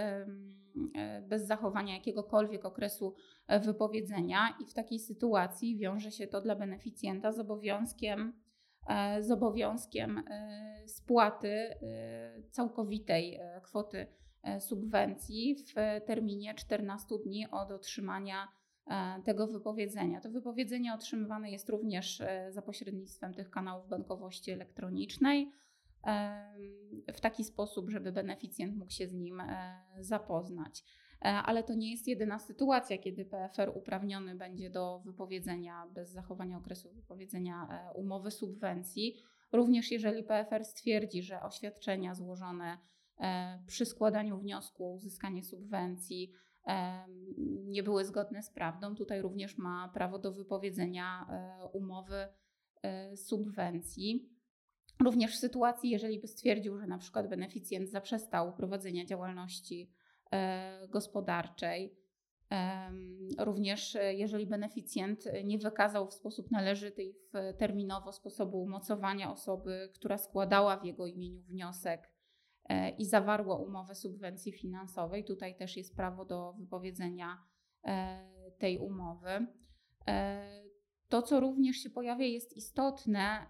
bez 1.29 1.47
zachowania 1.47 1.93
jakiegokolwiek 1.93 2.65
okresu 2.65 3.15
wypowiedzenia, 3.65 4.57
i 4.61 4.65
w 4.65 4.73
takiej 4.73 4.99
sytuacji 4.99 5.77
wiąże 5.77 6.11
się 6.11 6.27
to 6.27 6.41
dla 6.41 6.55
beneficjenta 6.55 7.31
z 7.31 7.39
obowiązkiem, 7.39 8.33
z 9.19 9.31
obowiązkiem 9.31 10.23
spłaty 10.85 11.75
całkowitej 12.51 13.39
kwoty 13.63 14.07
subwencji 14.59 15.55
w 15.55 15.73
terminie 16.05 16.53
14 16.55 17.15
dni 17.25 17.47
od 17.51 17.71
otrzymania 17.71 18.47
tego 19.25 19.47
wypowiedzenia. 19.47 20.21
To 20.21 20.29
wypowiedzenie 20.29 20.93
otrzymywane 20.93 21.51
jest 21.51 21.69
również 21.69 22.23
za 22.49 22.61
pośrednictwem 22.61 23.33
tych 23.33 23.49
kanałów 23.49 23.87
bankowości 23.87 24.51
elektronicznej 24.51 25.51
w 27.13 27.19
taki 27.21 27.43
sposób, 27.43 27.89
żeby 27.89 28.11
beneficjent 28.11 28.77
mógł 28.77 28.91
się 28.91 29.07
z 29.07 29.13
nim 29.13 29.39
e, 29.39 29.81
zapoznać. 29.99 30.83
E, 31.21 31.27
ale 31.27 31.63
to 31.63 31.73
nie 31.73 31.91
jest 31.91 32.07
jedyna 32.07 32.39
sytuacja, 32.39 32.97
kiedy 32.97 33.25
PFR 33.25 33.71
uprawniony 33.75 34.35
będzie 34.35 34.69
do 34.69 34.99
wypowiedzenia 35.05 35.87
bez 35.93 36.09
zachowania 36.11 36.57
okresu 36.57 36.91
wypowiedzenia 36.91 37.67
e, 37.71 37.93
umowy 37.93 38.31
subwencji. 38.31 39.15
Również 39.51 39.91
jeżeli 39.91 40.23
PFR 40.23 40.65
stwierdzi, 40.65 41.23
że 41.23 41.41
oświadczenia 41.41 42.15
złożone 42.15 42.77
przy 43.67 43.85
składaniu 43.85 44.37
wniosku 44.37 44.85
o 44.85 44.93
uzyskanie 44.93 45.43
subwencji 45.43 46.33
nie 47.65 47.83
były 47.83 48.05
zgodne 48.05 48.43
z 48.43 48.51
prawdą, 48.51 48.95
tutaj 48.95 49.21
również 49.21 49.57
ma 49.57 49.91
prawo 49.93 50.19
do 50.19 50.31
wypowiedzenia 50.31 51.27
umowy 51.73 52.27
subwencji. 53.15 54.29
Również 55.03 55.35
w 55.35 55.39
sytuacji, 55.39 55.89
jeżeli 55.89 56.19
by 56.19 56.27
stwierdził, 56.27 56.77
że 56.77 56.87
na 56.87 56.97
przykład 56.97 57.29
beneficjent 57.29 57.89
zaprzestał 57.89 58.53
prowadzenia 58.53 59.05
działalności 59.05 59.91
e, 59.91 59.98
gospodarczej, 60.89 61.99
również 63.39 63.95
e, 63.95 64.13
jeżeli 64.13 64.47
beneficjent 64.47 65.23
nie 65.43 65.57
wykazał 65.57 66.07
w 66.07 66.13
sposób 66.13 66.51
należyty 66.51 67.03
i 67.03 67.15
terminowo 67.57 68.11
sposobu 68.11 68.61
umocowania 68.61 69.31
osoby, 69.31 69.89
która 69.93 70.17
składała 70.17 70.77
w 70.77 70.85
jego 70.85 71.07
imieniu 71.07 71.41
wniosek 71.41 72.13
e, 72.65 72.89
i 72.89 73.05
zawarła 73.05 73.55
umowę 73.55 73.95
subwencji 73.95 74.51
finansowej, 74.51 75.25
tutaj 75.25 75.55
też 75.55 75.77
jest 75.77 75.95
prawo 75.95 76.25
do 76.25 76.53
wypowiedzenia 76.53 77.43
tej 78.57 78.77
umowy. 78.77 79.47
To, 81.09 81.21
co 81.21 81.39
również 81.39 81.77
się 81.77 81.89
pojawia, 81.89 82.25
jest 82.25 82.57
istotne 82.57 83.47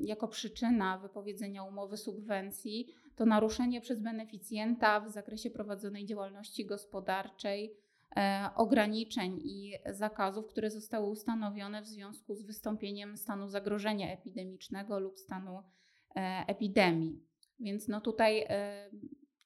jako 0.00 0.28
przyczyna 0.28 0.98
wypowiedzenia 0.98 1.64
umowy 1.64 1.96
subwencji, 1.96 2.94
to 3.16 3.26
naruszenie 3.26 3.80
przez 3.80 4.00
beneficjenta 4.00 5.00
w 5.00 5.10
zakresie 5.10 5.50
prowadzonej 5.50 6.06
działalności 6.06 6.66
gospodarczej 6.66 7.76
e, 8.16 8.50
ograniczeń 8.56 9.40
i 9.44 9.72
zakazów, 9.86 10.46
które 10.46 10.70
zostały 10.70 11.06
ustanowione 11.06 11.82
w 11.82 11.86
związku 11.86 12.34
z 12.34 12.42
wystąpieniem 12.42 13.16
stanu 13.16 13.48
zagrożenia 13.48 14.12
epidemicznego 14.12 15.00
lub 15.00 15.18
stanu 15.18 15.62
e, 16.16 16.44
epidemii. 16.46 17.22
Więc 17.60 17.88
no 17.88 18.00
tutaj 18.00 18.46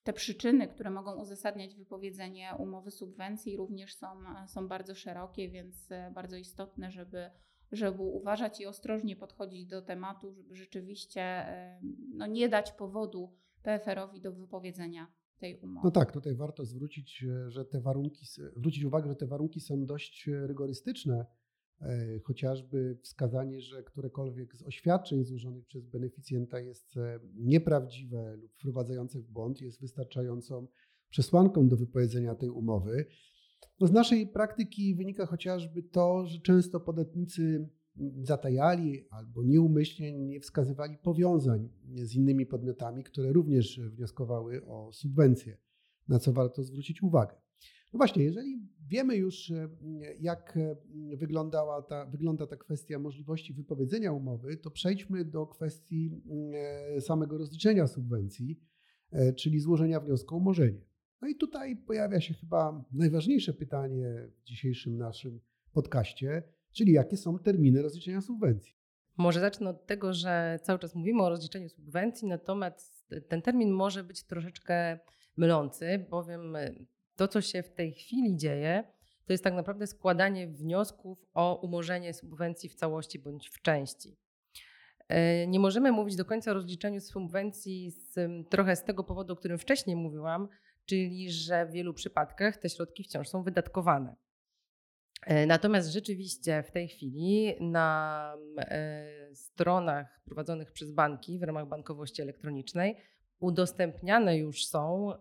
te 0.02 0.12
przyczyny, 0.12 0.68
które 0.68 0.90
mogą 0.90 1.20
uzasadniać 1.20 1.74
wypowiedzenie 1.74 2.54
umowy 2.58 2.90
subwencji, 2.90 3.56
również 3.56 3.94
są, 3.94 4.06
są 4.46 4.68
bardzo 4.68 4.94
szerokie, 4.94 5.48
więc 5.48 5.88
bardzo 6.14 6.36
istotne, 6.36 6.90
żeby 6.90 7.30
żeby 7.72 8.02
uważać 8.02 8.60
i 8.60 8.66
ostrożnie 8.66 9.16
podchodzić 9.16 9.66
do 9.66 9.82
tematu, 9.82 10.32
żeby 10.32 10.54
rzeczywiście 10.54 11.46
no, 12.14 12.26
nie 12.26 12.48
dać 12.48 12.72
powodu 12.72 13.32
PFR-owi 13.62 14.20
do 14.20 14.32
wypowiedzenia 14.32 15.12
tej 15.38 15.60
umowy. 15.60 15.80
No 15.84 15.90
tak, 15.90 16.12
tutaj 16.12 16.34
warto 16.34 16.64
zwrócić, 16.64 17.24
że 17.46 17.64
te 17.64 17.80
warunki, 17.80 18.26
zwrócić 18.56 18.84
uwagę, 18.84 19.08
że 19.08 19.16
te 19.16 19.26
warunki 19.26 19.60
są 19.60 19.86
dość 19.86 20.30
rygorystyczne. 20.46 21.26
E, 21.82 22.20
chociażby 22.24 22.98
wskazanie, 23.02 23.60
że 23.60 23.82
którekolwiek 23.82 24.56
z 24.56 24.62
oświadczeń 24.62 25.24
złożonych 25.24 25.66
przez 25.66 25.86
beneficjenta 25.86 26.60
jest 26.60 26.96
e, 26.96 27.20
nieprawdziwe 27.34 28.36
lub 28.36 28.52
wprowadzające 28.52 29.20
w 29.20 29.26
błąd, 29.26 29.60
jest 29.60 29.80
wystarczającą 29.80 30.66
przesłanką 31.10 31.68
do 31.68 31.76
wypowiedzenia 31.76 32.34
tej 32.34 32.50
umowy. 32.50 33.06
Z 33.80 33.92
naszej 33.92 34.26
praktyki 34.26 34.94
wynika 34.94 35.26
chociażby 35.26 35.82
to, 35.82 36.26
że 36.26 36.40
często 36.40 36.80
podatnicy 36.80 37.68
zatajali 38.22 39.04
albo 39.10 39.42
nieumyślnie 39.42 40.12
nie 40.12 40.40
wskazywali 40.40 40.98
powiązań 40.98 41.68
z 41.94 42.14
innymi 42.14 42.46
podmiotami, 42.46 43.04
które 43.04 43.32
również 43.32 43.80
wnioskowały 43.80 44.66
o 44.66 44.92
subwencje. 44.92 45.56
na 46.08 46.18
co 46.18 46.32
warto 46.32 46.62
zwrócić 46.62 47.02
uwagę. 47.02 47.34
No 47.92 47.96
właśnie, 47.96 48.24
jeżeli 48.24 48.68
wiemy 48.86 49.16
już, 49.16 49.50
e, 49.50 49.68
jak 50.20 50.56
e, 50.56 50.76
wyglądała 51.16 51.82
ta, 51.82 52.06
wygląda 52.06 52.46
ta 52.46 52.56
kwestia 52.56 52.98
możliwości 52.98 53.54
wypowiedzenia 53.54 54.12
umowy, 54.12 54.56
to 54.56 54.70
przejdźmy 54.70 55.24
do 55.24 55.46
kwestii 55.46 56.22
e, 56.94 57.00
samego 57.00 57.38
rozliczenia 57.38 57.86
subwencji, 57.86 58.60
czyli 59.36 59.60
złożenia 59.60 60.00
wniosku 60.00 60.34
o 60.34 60.38
umorzenie. 60.38 60.89
No 61.22 61.28
i 61.28 61.34
tutaj 61.36 61.76
pojawia 61.76 62.20
się 62.20 62.34
chyba 62.34 62.84
najważniejsze 62.92 63.54
pytanie 63.54 64.28
w 64.40 64.44
dzisiejszym 64.44 64.98
naszym 64.98 65.40
podcaście, 65.72 66.42
czyli 66.72 66.92
jakie 66.92 67.16
są 67.16 67.38
terminy 67.38 67.82
rozliczenia 67.82 68.20
subwencji. 68.20 68.74
Może 69.16 69.40
zacznę 69.40 69.70
od 69.70 69.86
tego, 69.86 70.14
że 70.14 70.58
cały 70.62 70.78
czas 70.78 70.94
mówimy 70.94 71.22
o 71.22 71.28
rozliczeniu 71.28 71.68
subwencji, 71.68 72.28
natomiast 72.28 73.14
ten 73.28 73.42
termin 73.42 73.70
może 73.70 74.04
być 74.04 74.22
troszeczkę 74.22 74.98
mylący, 75.36 76.06
bowiem 76.10 76.56
to, 77.16 77.28
co 77.28 77.40
się 77.40 77.62
w 77.62 77.70
tej 77.70 77.92
chwili 77.92 78.36
dzieje, 78.36 78.84
to 79.26 79.32
jest 79.32 79.44
tak 79.44 79.54
naprawdę 79.54 79.86
składanie 79.86 80.48
wniosków 80.48 81.26
o 81.34 81.60
umorzenie 81.62 82.14
subwencji 82.14 82.68
w 82.68 82.74
całości 82.74 83.18
bądź 83.18 83.50
w 83.50 83.62
części. 83.62 84.16
E, 85.08 85.46
nie 85.46 85.60
możemy 85.60 85.92
mówić 85.92 86.16
do 86.16 86.24
końca 86.24 86.50
o 86.50 86.54
rozliczeniu 86.54 87.00
subwencji 87.00 87.90
z, 87.90 88.14
trochę 88.48 88.76
z 88.76 88.84
tego 88.84 89.04
powodu, 89.04 89.32
o 89.32 89.36
którym 89.36 89.58
wcześniej 89.58 89.96
mówiłam, 89.96 90.48
czyli 90.86 91.32
że 91.32 91.66
w 91.66 91.70
wielu 91.70 91.94
przypadkach 91.94 92.56
te 92.56 92.68
środki 92.68 93.04
wciąż 93.04 93.28
są 93.28 93.42
wydatkowane. 93.42 94.16
E, 95.26 95.46
natomiast 95.46 95.92
rzeczywiście 95.92 96.62
w 96.62 96.70
tej 96.70 96.88
chwili 96.88 97.54
na 97.60 98.36
e, 98.58 99.34
stronach 99.34 100.20
prowadzonych 100.24 100.72
przez 100.72 100.92
banki 100.92 101.38
w 101.38 101.42
ramach 101.42 101.68
bankowości 101.68 102.22
elektronicznej 102.22 102.96
udostępniane 103.40 104.36
już 104.36 104.66
są 104.66 105.12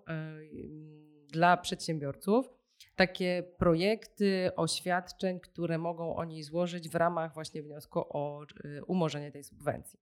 dla 1.28 1.58
przedsiębiorców 1.58 2.50
takie 2.96 3.44
projekty 3.58 4.52
oświadczeń, 4.56 5.40
które 5.40 5.78
mogą 5.78 6.16
oni 6.16 6.44
złożyć 6.44 6.90
w 6.90 6.96
ramach 6.96 7.34
właśnie 7.34 7.64
wniosku 7.64 8.00
o 8.00 8.46
umorzenie 8.88 9.32
tej 9.32 9.44
subwencji. 9.44 10.00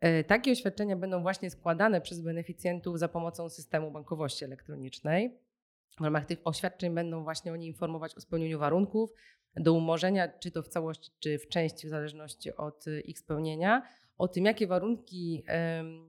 E, 0.00 0.24
takie 0.24 0.52
oświadczenia 0.52 0.96
będą 0.96 1.22
właśnie 1.22 1.50
składane 1.50 2.00
przez 2.00 2.20
beneficjentów 2.20 2.98
za 2.98 3.08
pomocą 3.08 3.48
systemu 3.48 3.90
bankowości 3.90 4.44
elektronicznej. 4.44 5.38
W 6.00 6.04
ramach 6.04 6.26
tych 6.26 6.38
oświadczeń 6.44 6.94
będą 6.94 7.22
właśnie 7.22 7.52
oni 7.52 7.66
informować 7.66 8.14
o 8.14 8.20
spełnieniu 8.20 8.58
warunków 8.58 9.10
do 9.56 9.72
umorzenia, 9.72 10.28
czy 10.28 10.50
to 10.50 10.62
w 10.62 10.68
całości, 10.68 11.10
czy 11.20 11.38
w 11.38 11.48
części, 11.48 11.86
w 11.86 11.90
zależności 11.90 12.56
od 12.56 12.86
y, 12.86 13.00
ich 13.00 13.18
spełnienia, 13.18 13.82
o 14.18 14.28
tym, 14.28 14.44
jakie 14.44 14.66
warunki 14.66 15.44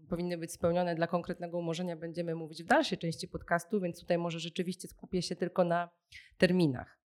powinny 0.09 0.37
być 0.37 0.51
spełnione 0.51 0.95
dla 0.95 1.07
konkretnego 1.07 1.57
umorzenia, 1.57 1.95
będziemy 1.95 2.35
mówić 2.35 2.63
w 2.63 2.67
dalszej 2.67 2.97
części 2.97 3.27
podcastu, 3.27 3.81
więc 3.81 3.99
tutaj 3.99 4.17
może 4.17 4.39
rzeczywiście 4.39 4.87
skupię 4.87 5.21
się 5.21 5.35
tylko 5.35 5.63
na 5.63 5.89
terminach. 6.37 6.99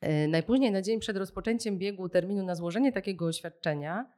E, 0.00 0.28
najpóźniej 0.28 0.72
na 0.72 0.82
dzień 0.82 1.00
przed 1.00 1.16
rozpoczęciem 1.16 1.78
biegu 1.78 2.08
terminu 2.08 2.44
na 2.44 2.54
złożenie 2.54 2.92
takiego 2.92 3.26
oświadczenia 3.26 4.12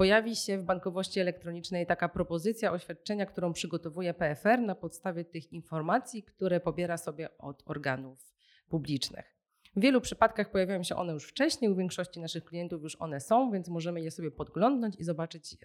pojawi 0.00 0.36
się 0.36 0.58
w 0.58 0.64
bankowości 0.64 1.20
elektronicznej 1.20 1.86
taka 1.86 2.08
propozycja 2.08 2.72
oświadczenia, 2.72 3.26
którą 3.26 3.52
przygotowuje 3.52 4.14
PFR 4.14 4.60
na 4.60 4.74
podstawie 4.74 5.24
tych 5.24 5.52
informacji, 5.52 6.22
które 6.22 6.60
pobiera 6.60 6.96
sobie 6.96 7.38
od 7.38 7.62
organów 7.66 8.34
publicznych. 8.68 9.36
W 9.76 9.80
wielu 9.80 10.00
przypadkach 10.00 10.50
pojawiają 10.50 10.82
się 10.82 10.96
one 10.96 11.12
już 11.12 11.28
wcześniej, 11.28 11.70
u 11.70 11.76
większości 11.76 12.20
naszych 12.20 12.44
klientów 12.44 12.82
już 12.82 12.96
one 13.00 13.20
są, 13.20 13.50
więc 13.50 13.68
możemy 13.68 14.00
je 14.00 14.10
sobie 14.10 14.30
podglądnąć 14.30 14.96
i 14.98 15.04
zobaczyć, 15.04 15.56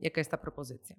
jaka 0.00 0.20
jest 0.20 0.30
ta 0.30 0.38
propozycja. 0.38 0.96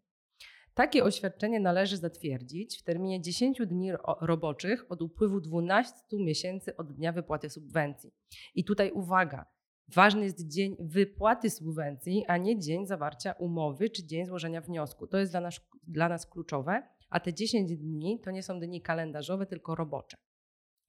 Takie 0.73 1.03
oświadczenie 1.03 1.59
należy 1.59 1.97
zatwierdzić 1.97 2.79
w 2.79 2.83
terminie 2.83 3.21
10 3.21 3.61
dni 3.67 3.91
roboczych 4.21 4.91
od 4.91 5.01
upływu 5.01 5.41
12 5.41 5.95
miesięcy 6.13 6.75
od 6.75 6.93
dnia 6.93 7.11
wypłaty 7.11 7.49
subwencji. 7.49 8.11
I 8.55 8.63
tutaj 8.63 8.91
uwaga, 8.91 9.45
ważny 9.87 10.23
jest 10.23 10.47
dzień 10.47 10.75
wypłaty 10.79 11.49
subwencji, 11.49 12.25
a 12.27 12.37
nie 12.37 12.59
dzień 12.59 12.87
zawarcia 12.87 13.31
umowy 13.31 13.89
czy 13.89 14.05
dzień 14.05 14.25
złożenia 14.25 14.61
wniosku. 14.61 15.07
To 15.07 15.17
jest 15.17 15.31
dla 15.31 15.41
nas, 15.41 15.59
dla 15.87 16.09
nas 16.09 16.27
kluczowe, 16.27 16.83
a 17.09 17.19
te 17.19 17.33
10 17.33 17.77
dni 17.77 18.19
to 18.19 18.31
nie 18.31 18.43
są 18.43 18.59
dni 18.59 18.81
kalendarzowe, 18.81 19.45
tylko 19.45 19.75
robocze. 19.75 20.17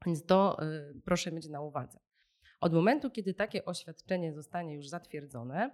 Więc 0.06 0.26
to 0.26 0.62
y, 0.62 1.00
proszę 1.04 1.32
mieć 1.32 1.48
na 1.48 1.60
uwadze. 1.60 1.98
Od 2.60 2.72
momentu, 2.72 3.10
kiedy 3.10 3.34
takie 3.34 3.64
oświadczenie 3.64 4.32
zostanie 4.32 4.74
już 4.74 4.88
zatwierdzone 4.88 5.70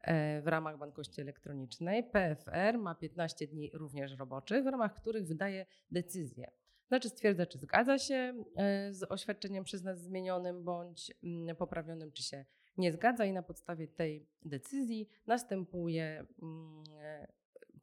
e, 0.00 0.42
w 0.42 0.46
ramach 0.46 0.78
bankowości 0.78 1.20
elektronicznej, 1.20 2.04
PFR 2.04 2.78
ma 2.78 2.94
15 2.94 3.46
dni 3.46 3.70
również 3.74 4.18
roboczych, 4.18 4.64
w 4.64 4.66
ramach 4.66 4.94
których 4.94 5.26
wydaje 5.26 5.66
decyzję. 5.90 6.50
Znaczy 6.88 7.08
stwierdza, 7.08 7.46
czy 7.46 7.58
zgadza 7.58 7.98
się 7.98 8.44
e, 8.56 8.94
z 8.94 9.02
oświadczeniem 9.12 9.64
przez 9.64 9.82
nas 9.82 10.00
zmienionym 10.00 10.64
bądź 10.64 11.12
mm, 11.24 11.56
poprawionym, 11.56 12.12
czy 12.12 12.22
się 12.22 12.44
nie 12.78 12.92
zgadza 12.92 13.24
i 13.24 13.32
na 13.32 13.42
podstawie 13.42 13.88
tej 13.88 14.26
decyzji 14.44 15.08
następuje 15.26 16.26
mm, 16.42 16.84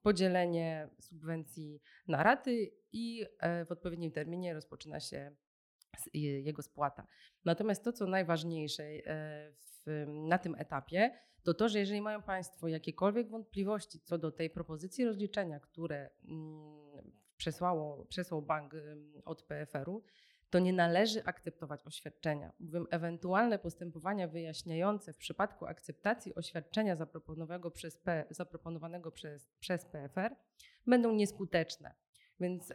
podzielenie 0.02 0.90
subwencji 1.00 1.82
na 2.08 2.24
raty 2.24 2.72
i 2.92 3.26
e, 3.40 3.66
w 3.66 3.72
odpowiednim 3.72 4.12
terminie 4.12 4.54
rozpoczyna 4.54 5.00
się 5.00 5.36
jego 6.14 6.62
spłata. 6.62 7.08
Natomiast 7.46 7.84
to, 7.84 7.94
co 7.94 8.08
najważniejsze 8.08 8.84
e, 8.84 9.02
w, 9.52 10.06
na 10.08 10.38
tym 10.38 10.56
etapie, 10.56 11.12
to 11.44 11.54
to, 11.54 11.70
że 11.70 11.80
jeżeli 11.80 12.02
mają 12.02 12.22
Państwo 12.22 12.68
jakiekolwiek 12.68 13.30
wątpliwości 13.30 14.00
co 14.00 14.18
do 14.18 14.32
tej 14.32 14.50
propozycji 14.50 15.06
rozliczenia, 15.06 15.60
które 15.60 16.10
mm, 16.28 17.12
przesłało, 17.38 18.06
przesłał 18.06 18.42
bank 18.42 18.74
od 19.26 19.44
PFR-u, 19.44 20.04
to 20.56 20.60
nie 20.60 20.74
należy 20.74 21.24
akceptować 21.24 21.86
oświadczenia, 21.86 22.54
bowiem 22.60 22.88
ewentualne 22.92 23.60
postępowania 23.60 24.28
wyjaśniające 24.28 25.14
w 25.14 25.18
przypadku 25.18 25.66
akceptacji 25.66 26.36
oświadczenia 26.36 26.96
zaproponowanego 26.96 27.72
przez, 27.72 27.98
P, 27.98 28.26
zaproponowanego 28.30 29.12
przez, 29.12 29.50
przez 29.60 29.86
PFR 29.86 30.36
będą 30.88 31.16
nieskuteczne. 31.16 31.94
Więc 32.40 32.74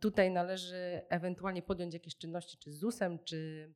tutaj 0.00 0.30
należy 0.30 1.02
ewentualnie 1.08 1.62
podjąć 1.62 1.94
jakieś 1.94 2.16
czynności 2.16 2.58
czy 2.58 2.72
z 2.72 2.78
ZUS-em, 2.78 3.18
czy 3.24 3.72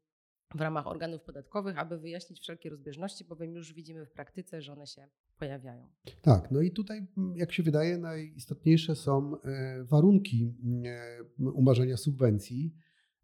w 0.55 0.61
ramach 0.61 0.87
organów 0.87 1.23
podatkowych, 1.23 1.79
aby 1.79 1.99
wyjaśnić 1.99 2.41
wszelkie 2.41 2.71
rozbieżności, 2.71 3.25
bowiem 3.25 3.55
już 3.55 3.73
widzimy 3.73 4.07
w 4.07 4.13
praktyce, 4.13 4.63
że 4.63 4.73
one 4.73 4.87
się 4.87 5.09
pojawiają. 5.39 5.89
Tak, 6.23 6.51
no 6.51 6.61
i 6.61 6.71
tutaj, 6.71 7.07
jak 7.35 7.53
się 7.53 7.63
wydaje, 7.63 7.99
najistotniejsze 7.99 8.97
są 8.97 9.41
e, 9.43 9.85
warunki 9.85 10.55
e, 10.85 11.51
umarzenia 11.53 11.97
subwencji. 11.97 12.75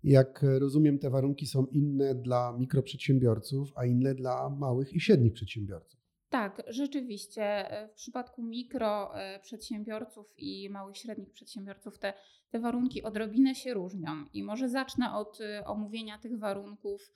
Jak 0.07 0.43
rozumiem, 0.59 0.99
te 0.99 1.11
warunki 1.11 1.47
są 1.47 1.67
inne 1.67 2.15
dla 2.15 2.53
mikroprzedsiębiorców, 2.59 3.73
a 3.77 3.87
inne 3.87 4.15
dla 4.15 4.51
małych 4.51 4.93
i 4.93 5.01
średnich 5.01 5.33
przedsiębiorców. 5.33 6.01
Tak, 6.29 6.63
rzeczywiście. 6.69 7.43
E, 7.43 7.89
w 7.89 7.93
przypadku 7.93 8.43
mikroprzedsiębiorców 8.43 10.27
e, 10.27 10.35
i 10.39 10.71
małych, 10.71 10.97
średnich 10.97 11.31
przedsiębiorców 11.31 11.99
te, 11.99 12.15
te 12.51 12.61
warunki 12.61 13.03
odrobinę 13.03 13.55
się 13.55 13.75
różnią. 13.75 14.27
I 14.33 14.43
może 14.43 14.69
zacznę 14.69 15.15
od 15.15 15.41
e, 15.41 15.67
omówienia 15.67 16.19
tych 16.19 16.39
warunków 16.39 17.13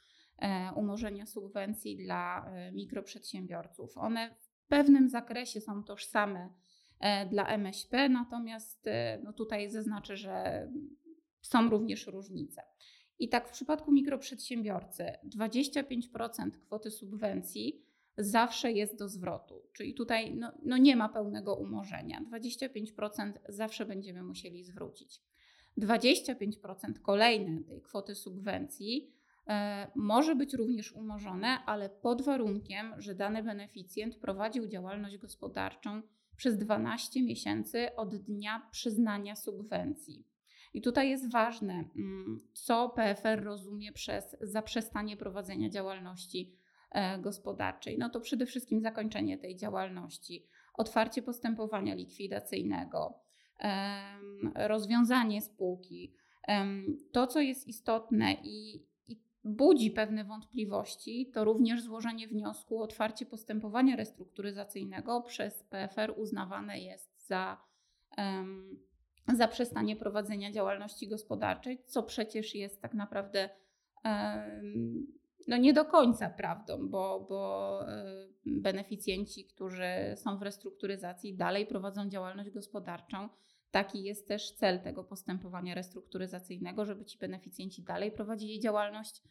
umorzenia 0.76 1.26
subwencji 1.26 1.96
dla 1.96 2.52
mikroprzedsiębiorców. 2.72 3.98
One 3.98 4.36
w 4.38 4.68
pewnym 4.68 5.08
zakresie 5.08 5.60
są 5.60 5.84
tożsame 5.84 6.48
dla 7.30 7.48
MŚP, 7.48 8.08
natomiast 8.08 8.88
no 9.24 9.32
tutaj 9.32 9.70
zaznaczę, 9.70 10.16
że 10.16 10.68
są 11.42 11.70
również 11.70 12.06
różnice. 12.06 12.62
I 13.18 13.28
tak 13.28 13.48
w 13.48 13.52
przypadku 13.52 13.92
mikroprzedsiębiorcy 13.92 15.04
25% 15.36 16.50
kwoty 16.60 16.90
subwencji 16.90 17.82
zawsze 18.18 18.72
jest 18.72 18.98
do 18.98 19.08
zwrotu. 19.08 19.62
Czyli 19.72 19.94
tutaj 19.94 20.34
no, 20.36 20.52
no 20.62 20.76
nie 20.76 20.96
ma 20.96 21.08
pełnego 21.08 21.54
umorzenia. 21.54 22.22
25% 22.32 23.32
zawsze 23.48 23.86
będziemy 23.86 24.22
musieli 24.22 24.64
zwrócić. 24.64 25.20
25% 25.78 27.00
kolejne 27.02 27.64
tej 27.64 27.82
kwoty 27.82 28.14
subwencji 28.14 29.12
e, 29.48 29.90
może 29.96 30.36
być 30.36 30.54
również 30.54 30.92
umorzone, 30.92 31.48
ale 31.66 31.90
pod 31.90 32.22
warunkiem, 32.22 32.94
że 32.98 33.14
dany 33.14 33.42
beneficjent 33.42 34.16
prowadził 34.16 34.66
działalność 34.66 35.16
gospodarczą 35.16 36.02
przez 36.36 36.58
12 36.58 37.22
miesięcy 37.22 37.96
od 37.96 38.16
dnia 38.16 38.68
przyznania 38.70 39.36
subwencji. 39.36 40.24
I 40.74 40.82
tutaj 40.82 41.10
jest 41.10 41.32
ważne, 41.32 41.84
mm, 41.96 42.40
co 42.52 42.88
PFR 42.88 43.44
rozumie 43.44 43.92
przez 43.92 44.36
zaprzestanie 44.40 45.16
prowadzenia 45.16 45.68
działalności 45.68 46.60
E, 46.90 47.18
gospodarczej, 47.18 47.98
no 47.98 48.10
to 48.10 48.20
przede 48.20 48.46
wszystkim 48.46 48.80
zakończenie 48.80 49.38
tej 49.38 49.56
działalności, 49.56 50.46
otwarcie 50.74 51.22
postępowania 51.22 51.94
likwidacyjnego, 51.94 53.14
rozwiązanie 54.54 55.42
spółki. 55.42 56.14
To, 57.12 57.26
co 57.26 57.40
jest 57.40 57.68
istotne 57.68 58.36
i, 58.44 58.86
budzi 59.44 59.90
pewne 59.90 60.24
wątpliwości, 60.24 61.30
to 61.34 61.44
również 61.44 61.82
złożenie 61.82 62.28
wniosku 62.28 62.78
o 62.78 62.82
otwarcie 62.82 63.26
postępowania 63.26 63.96
restrukturyzacyjnego 63.96 65.22
przez 65.22 65.62
PFR 65.62 66.14
uznawane 66.16 66.80
jest 66.80 67.26
za 67.26 67.58
zaprzestanie 69.36 69.96
prowadzenia 69.96 70.52
działalności 70.52 71.08
gospodarczej, 71.08 71.82
co 71.86 72.02
przecież 72.02 72.54
jest 72.54 72.82
tak 72.82 72.94
naprawdę 72.94 73.50
no 75.48 75.56
nie 75.56 75.72
do 75.72 75.84
końca 75.84 76.30
prawdą, 76.30 76.88
bo, 76.88 77.26
bo 77.28 77.80
beneficjenci, 78.46 79.44
którzy 79.44 79.84
są 80.16 80.38
w 80.38 80.42
restrukturyzacji, 80.42 81.36
dalej 81.36 81.66
prowadzą 81.66 82.08
działalność 82.08 82.50
gospodarczą. 82.50 83.28
Taki 83.70 84.02
jest 84.02 84.28
też 84.28 84.52
cel 84.52 84.80
tego 84.80 85.04
postępowania 85.04 85.74
restrukturyzacyjnego, 85.74 86.84
żeby 86.84 87.04
ci 87.04 87.18
beneficjenci 87.18 87.82
dalej 87.82 88.12
prowadzili 88.12 88.60
działalność, 88.60 89.22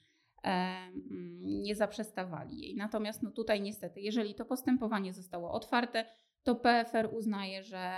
nie 1.42 1.76
zaprzestawali 1.76 2.60
jej. 2.60 2.76
Natomiast 2.76 3.24
no 3.24 3.32
tutaj 3.32 3.62
niestety, 3.62 4.02
jeżeli 4.02 4.36
to 4.36 4.46
postępowanie 4.46 5.14
zostało 5.14 5.52
otwarte, 5.52 6.06
to 6.44 6.56
PFR 6.56 7.10
uznaje, 7.14 7.64
że 7.64 7.92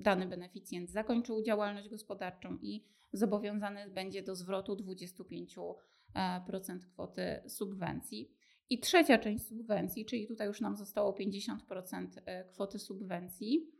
dany 0.00 0.26
beneficjent 0.26 0.90
zakończył 0.90 1.42
działalność 1.42 1.88
gospodarczą 1.88 2.58
i 2.62 2.84
zobowiązany 3.12 3.90
będzie 3.90 4.22
do 4.22 4.34
zwrotu 4.34 4.76
25% 4.76 5.74
e, 6.14 6.78
kwoty 6.92 7.42
subwencji. 7.48 8.30
I 8.70 8.80
trzecia 8.80 9.18
część 9.18 9.48
subwencji, 9.48 10.06
czyli 10.06 10.26
tutaj 10.26 10.46
już 10.46 10.60
nam 10.60 10.76
zostało 10.76 11.12
50% 11.12 12.06
e, 12.24 12.44
kwoty 12.44 12.78
subwencji, 12.78 13.70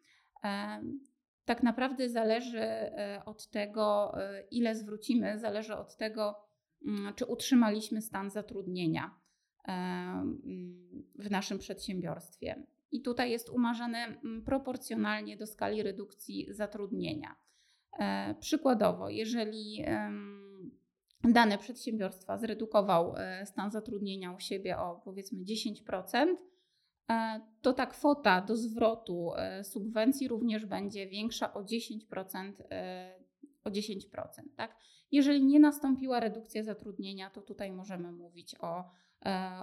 e, 0.45 0.83
tak 1.45 1.63
naprawdę 1.63 2.09
zależy 2.09 2.63
od 3.25 3.51
tego, 3.51 4.13
ile 4.51 4.75
zwrócimy, 4.75 5.39
zależy 5.39 5.77
od 5.77 5.97
tego, 5.97 6.35
mm, 6.87 7.15
czy 7.15 7.27
utrzymaliśmy 7.27 8.03
stan 8.03 8.31
zatrudnienia 8.31 9.21
w 11.15 11.31
naszym 11.31 11.59
przedsiębiorstwie. 11.59 12.67
I 12.93 13.03
tutaj 13.03 13.31
jest 13.31 13.51
umarzane 13.51 13.99
mm, 13.99 14.45
proporcjonalnie 14.45 15.37
do 15.37 15.47
skali 15.47 15.83
redukcji 15.83 16.47
zatrudnienia. 16.51 17.37
E, 17.99 18.35
przykładowo, 18.35 19.09
jeżeli 19.09 19.85
dane 21.25 21.59
przedsiębiorstwa 21.59 22.39
zredukował 22.39 23.15
e, 23.17 23.47
stan 23.47 23.71
zatrudnienia 23.71 24.33
u 24.33 24.41
siebie 24.41 24.79
o 24.79 25.01
powiedzmy 25.05 25.39
10%, 25.45 26.35
e, 27.11 27.41
to 27.63 27.73
ta 27.73 27.87
kwota 27.87 28.41
do 28.41 28.57
zwrotu 28.57 29.31
subwencji 29.63 30.29
również 30.29 30.67
będzie 30.67 31.07
większa 31.07 31.55
o 31.55 31.63
10%. 31.63 32.53
O 33.65 33.71
10% 33.71 33.77
tak? 34.57 34.77
Jeżeli 35.13 35.45
nie 35.45 35.61
nastąpiła 35.61 36.21
redukcja 36.21 36.63
zatrudnienia, 36.63 37.31
to 37.31 37.43
tutaj 37.43 37.73
możemy 37.73 38.13
mówić 38.13 38.55
o, 38.61 38.85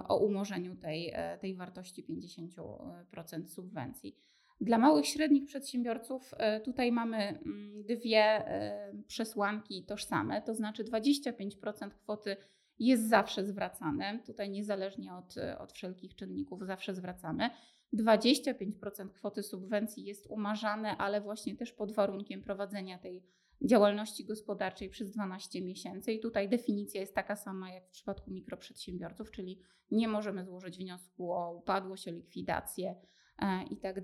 o 0.08 0.16
umorzeniu 0.16 0.76
tej, 0.76 1.14
tej 1.40 1.54
wartości 1.54 2.04
50% 2.04 3.46
subwencji. 3.46 4.16
Dla 4.60 4.78
małych 4.78 5.04
i 5.04 5.08
średnich 5.08 5.44
przedsiębiorców 5.44 6.34
e, 6.36 6.60
tutaj 6.60 6.92
mamy 6.92 7.16
mm, 7.16 7.84
dwie 7.84 8.18
e, 8.18 8.92
przesłanki 9.06 9.84
tożsame, 9.84 10.42
to 10.42 10.54
znaczy 10.54 10.84
25% 10.84 11.90
kwoty 11.90 12.36
jest 12.78 13.08
zawsze 13.08 13.44
zwracane, 13.44 14.18
tutaj 14.26 14.50
niezależnie 14.50 15.14
od, 15.14 15.34
od 15.58 15.72
wszelkich 15.72 16.14
czynników 16.14 16.66
zawsze 16.66 16.94
zwracamy. 16.94 17.50
25% 17.94 19.10
kwoty 19.12 19.42
subwencji 19.42 20.04
jest 20.04 20.26
umarzane, 20.26 20.96
ale 20.96 21.20
właśnie 21.20 21.56
też 21.56 21.72
pod 21.72 21.92
warunkiem 21.92 22.42
prowadzenia 22.42 22.98
tej 22.98 23.22
działalności 23.62 24.24
gospodarczej 24.24 24.88
przez 24.88 25.10
12 25.10 25.62
miesięcy. 25.62 26.12
I 26.12 26.20
tutaj 26.20 26.48
definicja 26.48 27.00
jest 27.00 27.14
taka 27.14 27.36
sama 27.36 27.70
jak 27.70 27.86
w 27.86 27.90
przypadku 27.90 28.30
mikroprzedsiębiorców, 28.30 29.30
czyli 29.30 29.62
nie 29.90 30.08
możemy 30.08 30.44
złożyć 30.44 30.78
wniosku 30.78 31.32
o 31.32 31.54
upadłość, 31.54 32.08
o 32.08 32.10
likwidację 32.10 32.94
E, 33.38 33.62
i 33.70 33.76
tak. 33.76 33.96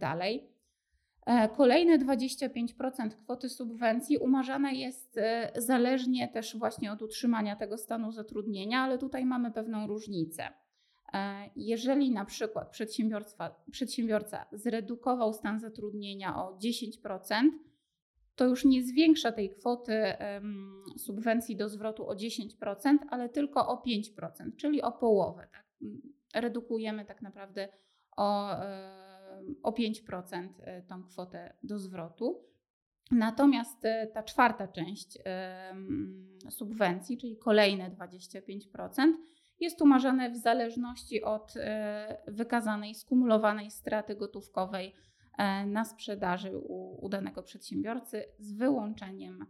E, 1.27 1.49
kolejne 1.49 1.99
25% 1.99 3.09
kwoty 3.25 3.49
subwencji 3.49 4.19
umarzane 4.19 4.75
jest 4.75 5.19
e, 5.19 5.53
zależnie 5.57 6.29
też 6.29 6.57
właśnie 6.57 6.93
od 6.93 7.03
utrzymania 7.03 7.57
tego 7.57 7.79
stanu 7.79 8.12
zatrudnienia, 8.12 8.81
ale 8.81 8.99
tutaj 8.99 9.25
mamy 9.25 9.51
pewną 9.51 9.87
różnicę. 9.87 10.49
Jeżeli 11.57 12.11
na 12.11 12.25
przykład 12.25 12.71
przedsiębiorca 13.71 14.47
zredukował 14.53 15.33
stan 15.33 15.61
zatrudnienia 15.61 16.37
o 16.37 16.59
10%, 16.59 17.51
to 18.37 18.44
już 18.44 18.64
nie 18.64 18.83
zwiększa 18.83 19.33
tej 19.33 19.51
kwoty 19.51 20.03
subwencji 20.99 21.57
do 21.57 21.68
zwrotu 21.68 22.09
o 22.09 22.14
10%, 22.14 22.99
ale 23.11 23.29
tylko 23.29 23.68
o 23.68 23.83
5%, 23.87 24.57
czyli 24.57 24.83
o 24.83 24.92
połowę. 24.92 25.49
Tak? 25.53 25.64
Redukujemy 26.35 27.05
tak 27.05 27.23
naprawdę 27.23 27.68
o 28.16 28.57
o 29.62 29.70
5% 29.73 30.49
e, 30.61 30.83
tą 30.83 31.03
kwotę 31.03 31.55
do 31.62 31.79
zwrotu. 31.79 32.44
Natomiast 33.11 33.85
e, 33.85 34.07
ta 34.07 34.23
czwarta 34.23 34.68
część 34.68 35.18
subwencji, 36.51 37.18
czyli 37.18 37.37
kolejne 37.37 37.90
25%, 37.90 39.12
jest 39.61 39.83
umarzane 39.83 40.31
w 40.31 40.37
zależności 40.37 41.23
od 41.23 41.57
e, 41.57 42.23
wykazanej, 42.29 42.94
skumulowanej 42.94 43.70
straty 43.70 44.16
gotówkowej 44.16 44.94
na 45.66 45.85
sprzedaży 45.85 46.59
u, 46.59 47.05
u 47.07 47.09
danego 47.09 47.42
przedsiębiorcy 47.42 48.25
z 48.38 48.53
wyłączeniem 48.53 49.47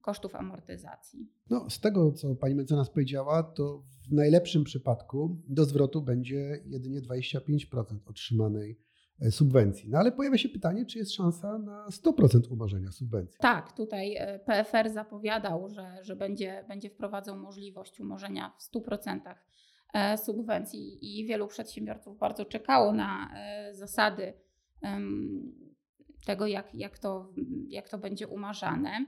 kosztów 0.00 0.34
amortyzacji. 0.34 1.28
No, 1.50 1.70
z 1.70 1.80
tego, 1.80 2.12
co 2.12 2.34
pani 2.34 2.54
mecenas 2.54 2.90
powiedziała, 2.90 3.42
to 3.42 3.82
w 4.08 4.12
najlepszym 4.12 4.64
przypadku 4.64 5.42
do 5.48 5.64
zwrotu 5.64 6.02
będzie 6.02 6.62
jedynie 6.66 7.02
25% 7.02 7.80
otrzymanej 8.06 8.78
e, 9.20 9.30
subwencji. 9.30 9.88
No 9.90 9.98
ale 9.98 10.12
pojawia 10.12 10.38
się 10.38 10.48
pytanie, 10.48 10.86
czy 10.86 10.98
jest 10.98 11.14
szansa 11.14 11.58
na 11.58 11.86
100% 11.88 12.52
umorzenia 12.52 12.92
subwencji? 12.92 13.38
Tak, 13.40 13.72
tutaj 13.72 14.16
e, 14.16 14.38
PFR 14.38 14.90
zapowiadał, 14.90 15.68
że, 15.68 15.98
że 16.02 16.16
będzie, 16.16 16.64
będzie 16.68 16.90
wprowadzał 16.90 17.38
możliwość 17.38 18.00
umorzenia 18.00 18.52
w 18.58 18.76
100% 18.76 19.20
e, 19.26 19.34
subwencji 20.24 20.98
i 21.02 21.26
wielu 21.26 21.46
przedsiębiorców 21.46 22.18
bardzo 22.18 22.44
czekało 22.44 22.92
na 22.92 23.30
zasady 23.72 24.32
tego, 26.26 26.46
jak, 26.46 26.74
jak, 26.74 26.98
to, 26.98 27.32
jak 27.68 27.88
to 27.88 27.98
będzie 27.98 28.28
umarzane. 28.28 29.06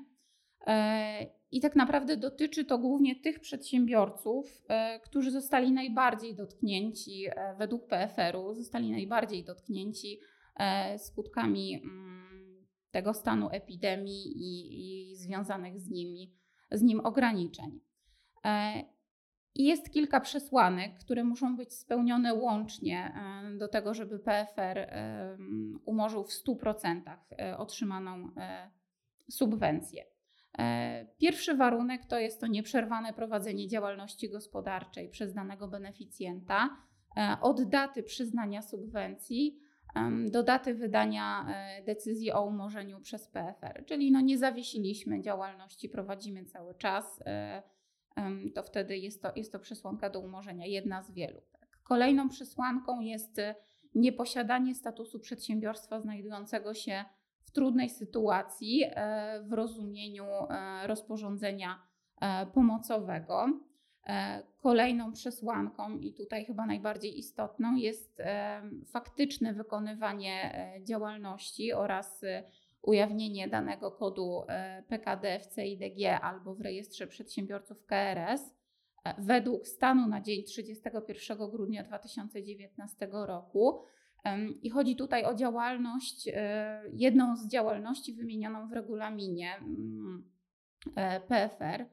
E, 0.67 1.27
I 1.51 1.61
tak 1.61 1.77
naprawdę 1.77 2.17
dotyczy 2.17 2.65
to 2.65 2.79
głównie 2.79 3.17
tych 3.17 3.41
przedsiębiorców, 3.41 4.65
e, 4.69 5.01
którzy 5.01 5.31
zostali 5.31 5.73
najbardziej 5.73 6.35
dotknięci, 6.35 7.27
e, 7.27 7.57
według 7.59 7.87
PFR-u, 7.87 8.55
zostali 8.55 8.91
najbardziej 8.91 9.45
dotknięci 9.45 10.21
skutkami 10.99 11.75
mm, 11.75 12.67
tego 12.91 13.15
stanu 13.15 13.49
epidemii 13.51 14.33
i, 14.37 15.11
i 15.11 15.17
związanych 15.17 15.81
z, 15.81 15.91
nimi, 15.91 16.35
z 16.71 16.83
nim 16.83 17.01
ograniczeń. 17.01 17.81
I 19.55 19.65
jest 19.65 19.91
kilka 19.91 20.21
przesłanek, 20.21 20.99
które 20.99 21.25
muszą 21.25 21.57
być 21.57 21.75
spełnione 21.75 22.35
łącznie 22.35 23.13
do 23.59 23.69
tego, 23.69 23.95
żeby 23.95 24.19
PFR 24.19 24.91
umorzył 25.85 26.25
w 26.25 26.31
100% 26.31 27.01
otrzymaną 27.57 28.31
subwencję. 29.31 30.05
E, 30.59 31.07
pierwszy 31.19 31.55
warunek 31.55 32.07
to 32.07 32.19
jest 32.19 32.41
to 32.41 32.47
nieprzerwane 32.47 33.13
prowadzenie 33.13 33.69
działalności 33.69 34.31
gospodarczej 34.31 35.09
przez 35.09 35.35
danego 35.35 35.69
beneficjenta 35.69 36.77
e, 37.17 37.37
od 37.41 37.63
daty 37.63 38.03
przyznania 38.03 38.63
subwencji 38.63 39.61
do 40.31 40.43
daty 40.43 40.75
wydania 40.75 41.47
e, 41.49 41.83
decyzji 41.85 42.33
o 42.33 42.47
umorzeniu 42.47 43.01
przez 43.01 43.29
PFR. 43.29 43.85
Czyli 43.87 44.13
no 44.13 44.21
nie 44.21 44.39
zawiesiliśmy 44.39 45.21
działalności, 45.21 45.89
prowadzimy 45.89 46.45
cały 46.45 46.75
czas, 46.75 47.23
to 48.55 48.63
wtedy 48.63 48.99
jest 48.99 49.23
to, 49.23 49.33
jest 49.37 49.53
to 49.53 49.59
przesłanka 49.59 50.11
do 50.11 50.21
umorzenia, 50.21 50.67
jedna 50.67 51.03
z 51.03 51.11
wielu. 51.11 51.41
Tak. 51.53 51.79
Kolejną 51.83 52.29
przesłanką 52.29 53.01
jest 53.01 53.41
nieposiadanie 53.95 54.75
statusu 54.75 55.21
przedsiębiorstwa 55.21 56.01
znajdującego 56.01 56.75
się 56.75 57.05
w 57.49 57.51
trudnej 57.51 57.91
sytuacji 57.91 58.85
e, 58.85 59.43
w 59.43 59.53
rozumieniu 59.53 60.25
e, 60.25 60.87
rozporządzenia 60.87 61.83
e, 62.21 62.47
pomocowego. 62.47 63.47
Kolejną 64.57 65.13
przesłanką, 65.13 65.99
i 65.99 66.15
tutaj 66.15 66.45
chyba 66.45 66.67
najbardziej 66.67 67.19
istotną, 67.19 67.77
jest 67.77 68.23
faktyczne 68.87 69.53
wykonywanie 69.53 70.53
działalności 70.85 71.73
oraz 71.73 72.25
ujawnienie 72.83 73.49
danego 73.49 73.91
kodu 73.91 74.43
PKD 74.89 75.41
w 75.41 75.55
CIDG 75.55 76.21
albo 76.23 76.55
w 76.55 76.61
rejestrze 76.61 77.07
przedsiębiorców 77.07 77.87
KRS 77.87 78.55
według 79.19 79.67
stanu 79.67 80.09
na 80.09 80.21
dzień 80.21 80.45
31 80.45 81.51
grudnia 81.51 81.85
2019 81.85 83.09
roku 83.13 83.83
i 84.63 84.71
chodzi 84.71 84.97
tutaj 84.97 85.25
o 85.25 85.35
działalność, 85.35 86.29
e, 86.33 86.83
jedną 86.93 87.37
z 87.37 87.49
działalności 87.49 88.15
wymienioną 88.15 88.69
w 88.69 88.73
regulaminie 88.73 89.57
mm, 89.57 90.31
e, 90.97 91.21
PFR. 91.21 91.87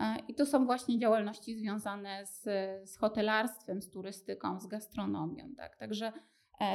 E, 0.00 0.16
I 0.28 0.34
to 0.34 0.46
są 0.46 0.66
właśnie 0.66 0.98
działalności 0.98 1.58
związane 1.58 2.26
z, 2.26 2.42
z 2.90 2.96
hotelarstwem, 2.96 3.82
z 3.82 3.90
turystyką, 3.90 4.60
z 4.60 4.66
gastronomią. 4.66 5.54
Tak? 5.56 5.76
Także 5.76 6.12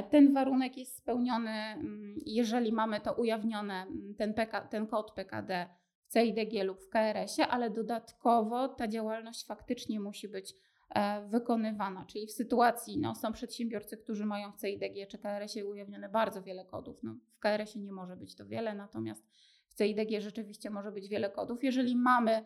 ten 0.09 0.33
warunek 0.33 0.77
jest 0.77 0.97
spełniony, 0.97 1.49
mm, 1.49 2.15
jeżeli 2.25 2.71
mamy 2.71 3.01
to 3.01 3.13
ujawnione, 3.13 3.73
mm, 3.73 4.15
ten, 4.17 4.33
PK, 4.33 4.61
ten 4.61 4.87
kod 4.87 5.11
PKD 5.11 5.69
w 6.07 6.13
CIDG 6.13 6.63
lub 6.63 6.81
w 6.81 6.89
KRS-ie, 6.89 7.47
ale 7.47 7.69
dodatkowo 7.69 8.67
ta 8.67 8.87
działalność 8.87 9.45
faktycznie 9.45 9.99
musi 9.99 10.27
być 10.27 10.55
E, 10.95 11.27
wykonywana. 11.27 12.05
Czyli 12.05 12.27
w 12.27 12.31
sytuacji, 12.31 12.97
no, 12.97 13.15
są 13.15 13.33
przedsiębiorcy, 13.33 13.97
którzy 13.97 14.25
mają 14.25 14.51
w 14.51 14.61
CIDG 14.61 15.07
czy 15.07 15.17
KRS-ie 15.17 15.65
ujawnione 15.65 16.09
bardzo 16.09 16.43
wiele 16.43 16.65
kodów. 16.65 17.03
No, 17.03 17.15
w 17.31 17.39
KRS-ie 17.39 17.85
nie 17.85 17.91
może 17.91 18.15
być 18.15 18.35
to 18.35 18.45
wiele, 18.45 18.75
natomiast 18.75 19.23
w 19.67 19.77
CIDG 19.77 20.21
rzeczywiście 20.21 20.69
może 20.69 20.91
być 20.91 21.07
wiele 21.07 21.29
kodów. 21.29 21.63
Jeżeli 21.63 21.95
mamy 21.95 22.31
e, 22.31 22.45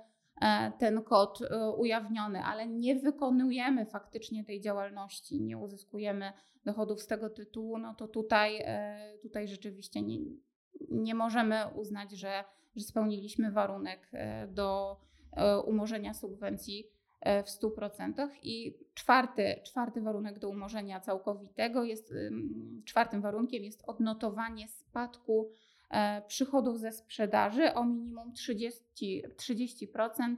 ten 0.80 1.04
kod 1.04 1.42
e, 1.42 1.70
ujawniony, 1.70 2.44
ale 2.44 2.68
nie 2.68 2.96
wykonujemy 2.96 3.86
faktycznie 3.86 4.44
tej 4.44 4.62
działalności, 4.62 5.42
nie 5.42 5.58
uzyskujemy 5.58 6.34
dochodów 6.66 7.02
z 7.02 7.08
tego 7.08 7.30
tytułu, 7.30 7.78
no 7.78 7.96
to 7.96 8.08
tutaj, 8.08 8.66
tutaj 9.22 9.48
rzeczywiście 9.48 10.02
nie, 10.02 10.20
nie 10.90 11.16
możemy 11.16 11.56
uznać, 11.76 12.12
że, 12.12 12.44
że 12.76 12.84
spełniliśmy 12.84 13.52
warunek 13.52 14.12
do 14.48 14.98
umorzenia 15.66 16.14
subwencji 16.14 16.92
E, 17.20 17.44
w 17.44 17.48
100%. 17.48 18.30
I 18.44 18.78
czwarty, 18.94 19.62
czwarty 19.64 20.02
warunek 20.02 20.40
do 20.40 20.50
umorzenia 20.50 21.00
całkowitego 21.00 21.84
jest, 21.84 22.14
czwartym 22.86 23.22
warunkiem 23.22 23.64
jest 23.64 23.84
odnotowanie 23.88 24.68
spadku 24.68 25.50
e, 25.50 25.67
przychodów 26.28 26.80
ze 26.80 26.92
sprzedaży 26.92 27.74
o 27.74 27.86
minimum 27.86 28.34
30%, 28.34 28.72
30% 29.38 30.36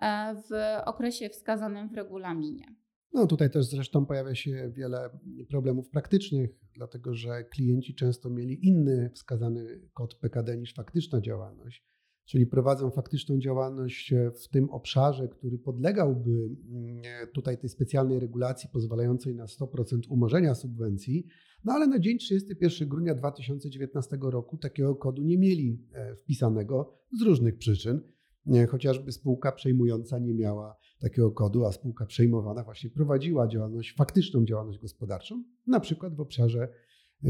e, 0.00 0.34
w 0.34 0.82
okresie 0.88 1.28
wskazanym 1.28 1.88
w 1.88 1.94
regulaminie. 1.94 2.74
No 3.12 3.26
tutaj 3.26 3.50
też 3.50 3.66
zresztą 3.66 4.06
pojawia 4.06 4.34
się 4.34 4.70
wiele 4.74 5.10
problemów 5.50 5.90
praktycznych, 5.90 6.50
dlatego 6.74 7.14
że 7.14 7.44
klienci 7.44 7.94
często 7.94 8.30
mieli 8.30 8.66
inny 8.66 9.10
wskazany 9.14 9.80
kod 9.94 10.14
PKD 10.14 10.56
niż 10.56 10.74
faktyczna 10.74 11.20
działalność 11.20 11.88
czyli 12.28 12.46
prowadzą 12.46 12.90
faktyczną 12.90 13.38
działalność 13.38 14.12
e, 14.12 14.30
w 14.30 14.48
tym 14.48 14.70
obszarze, 14.70 15.28
który 15.28 15.58
podlegałby 15.58 16.30
mm, 16.30 17.02
e, 17.04 17.26
tutaj 17.26 17.58
tej 17.58 17.68
specjalnej 17.68 18.20
regulacji 18.20 18.68
pozwalającej 18.72 19.34
na 19.34 19.46
100% 19.46 20.00
umorzenia 20.08 20.54
subwencji, 20.54 21.26
no 21.64 21.72
ale 21.72 21.86
na 21.86 21.98
dzień 21.98 22.18
31 22.18 22.88
grudnia 22.88 23.14
2019 23.14 24.18
roku 24.22 24.56
takiego 24.56 24.96
kodu 24.96 25.22
nie 25.22 25.38
mieli 25.38 25.86
e, 25.92 26.16
wpisanego 26.16 26.94
z 27.18 27.22
różnych 27.22 27.58
przyczyn. 27.58 28.00
Chociażby 28.68 29.12
spółka 29.12 29.52
przejmująca 29.52 30.18
nie 30.18 30.34
miała 30.34 30.76
takiego 31.00 31.30
kodu, 31.30 31.64
a 31.64 31.72
spółka 31.72 32.06
przejmowana 32.06 32.64
właśnie 32.64 32.90
prowadziła 32.90 33.48
działalność, 33.48 33.94
faktyczną 33.94 34.44
działalność 34.44 34.78
gospodarczą, 34.78 35.44
na 35.66 35.80
przykład 35.80 36.14
w 36.14 36.20
obszarze 36.20 36.68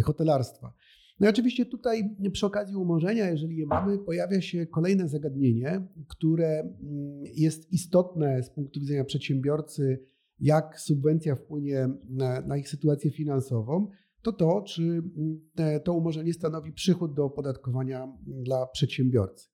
hotelarstwa. 0.04 0.72
No 1.20 1.26
i 1.26 1.30
oczywiście 1.30 1.66
tutaj 1.66 2.16
przy 2.32 2.46
okazji 2.46 2.76
umorzenia, 2.76 3.30
jeżeli 3.30 3.56
je 3.56 3.66
mamy, 3.66 3.98
pojawia 3.98 4.40
się 4.40 4.66
kolejne 4.66 5.08
zagadnienie, 5.08 5.86
które 6.08 6.60
mm, 6.60 6.74
jest 7.34 7.72
istotne 7.72 8.42
z 8.42 8.50
punktu 8.50 8.80
widzenia 8.80 9.04
przedsiębiorcy, 9.04 10.04
jak 10.40 10.80
subwencja 10.80 11.36
wpłynie 11.36 11.88
na, 12.08 12.40
na 12.40 12.56
ich 12.56 12.68
sytuację 12.68 13.10
finansową, 13.10 13.90
to 14.22 14.32
to, 14.32 14.62
czy 14.62 14.82
mm, 14.82 15.40
te, 15.54 15.80
to 15.80 15.92
umorzenie 15.92 16.32
stanowi 16.32 16.72
przychód 16.72 17.14
do 17.14 17.24
opodatkowania 17.24 18.12
dla 18.26 18.66
przedsiębiorcy. 18.66 19.48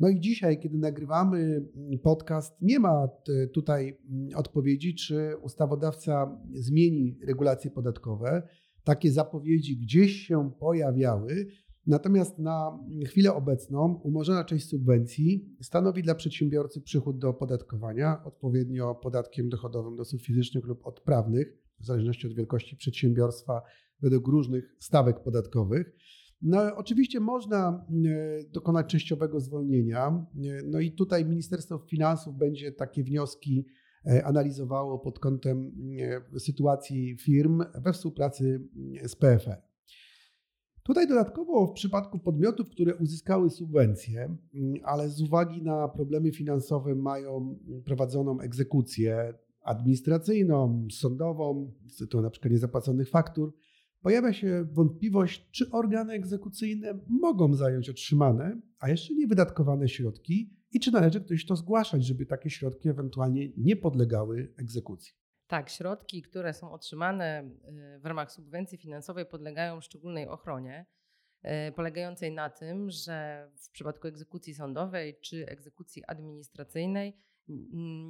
No 0.00 0.08
i 0.08 0.20
dzisiaj, 0.20 0.60
kiedy 0.60 0.78
nagrywamy 0.78 1.38
mm, 1.38 1.98
podcast, 2.02 2.62
nie 2.62 2.78
ma 2.78 3.08
tutaj 3.52 3.98
odpowiedzi, 4.34 4.94
czy 4.94 5.36
ustawodawca 5.42 6.40
zmieni 6.54 7.18
regulacje 7.26 7.70
podatkowe 7.70 8.42
takie 8.84 9.12
zapowiedzi 9.12 9.76
gdzieś 9.76 10.12
się 10.12 10.50
pojawiały, 10.60 11.46
natomiast 11.86 12.38
na 12.38 12.78
chwilę 13.06 13.34
obecną 13.34 14.00
umorzona 14.04 14.44
część 14.44 14.68
subwencji 14.68 15.56
stanowi 15.62 16.02
dla 16.02 16.14
przedsiębiorcy 16.14 16.80
przychód 16.80 17.18
do 17.18 17.28
opodatkowania, 17.28 18.24
odpowiednio 18.24 18.94
podatkiem 18.94 19.48
dochodowym 19.48 19.96
do 19.96 20.02
osób 20.02 20.22
fizycznych 20.22 20.64
lub 20.64 20.86
odprawnych, 20.86 21.58
w 21.80 21.86
zależności 21.86 22.26
od 22.26 22.34
wielkości 22.34 22.76
przedsiębiorstwa, 22.76 23.62
według 24.00 24.28
różnych 24.28 24.76
stawek 24.78 25.20
podatkowych. 25.20 25.92
No, 26.42 26.76
oczywiście 26.76 27.20
można 27.20 27.86
e, 28.06 28.44
dokonać 28.44 28.86
częściowego 28.86 29.40
zwolnienia. 29.40 30.06
E, 30.08 30.62
no 30.64 30.80
i 30.80 30.92
tutaj 30.92 31.24
Ministerstwo 31.24 31.78
Finansów 31.78 32.36
będzie 32.36 32.72
takie 32.72 33.04
wnioski 33.04 33.66
analizowało 34.24 34.98
pod 34.98 35.18
kątem 35.18 35.72
e, 36.34 36.40
sytuacji 36.40 37.16
firm 37.16 37.64
we 37.74 37.92
współpracy 37.92 38.68
z 39.06 39.16
PFR. 39.16 39.62
Tutaj 40.82 41.08
dodatkowo 41.08 41.66
w 41.66 41.72
przypadku 41.72 42.18
podmiotów, 42.18 42.68
które 42.70 42.96
uzyskały 42.96 43.50
subwencje, 43.50 44.36
ale 44.84 45.08
z 45.08 45.20
uwagi 45.20 45.62
na 45.62 45.88
problemy 45.88 46.32
finansowe 46.32 46.94
mają 46.94 47.58
prowadzoną 47.84 48.40
egzekucję 48.40 49.34
administracyjną, 49.62 50.88
sądową, 50.90 51.72
z 51.88 51.96
tytułu 51.96 52.22
na 52.22 52.30
przykład 52.30 52.52
niezapłaconych 52.52 53.10
faktur, 53.10 53.54
pojawia 54.02 54.32
się 54.32 54.66
wątpliwość, 54.72 55.50
czy 55.50 55.70
organy 55.70 56.12
egzekucyjne 56.12 56.98
mogą 57.08 57.54
zająć 57.54 57.90
otrzymane, 57.90 58.60
a 58.78 58.88
jeszcze 58.88 59.14
nie 59.14 59.26
wydatkowane 59.26 59.88
środki 59.88 60.57
i 60.72 60.80
czy 60.80 60.92
należy 60.92 61.20
ktoś 61.20 61.46
to 61.46 61.56
zgłaszać, 61.56 62.04
żeby 62.04 62.26
takie 62.26 62.50
środki 62.50 62.88
ewentualnie 62.88 63.48
nie 63.56 63.76
podlegały 63.76 64.54
egzekucji. 64.56 65.12
Tak, 65.46 65.70
środki, 65.70 66.22
które 66.22 66.54
są 66.54 66.72
otrzymane 66.72 67.50
y, 67.96 68.00
w 68.00 68.06
ramach 68.06 68.32
subwencji 68.32 68.78
finansowej 68.78 69.26
podlegają 69.26 69.80
szczególnej 69.80 70.28
ochronie, 70.28 70.86
y, 71.44 71.72
polegającej 71.72 72.32
na 72.32 72.50
tym, 72.50 72.90
że 72.90 73.48
w 73.56 73.70
przypadku 73.70 74.08
egzekucji 74.08 74.54
sądowej 74.54 75.20
czy 75.20 75.46
egzekucji 75.46 76.04
administracyjnej 76.06 77.16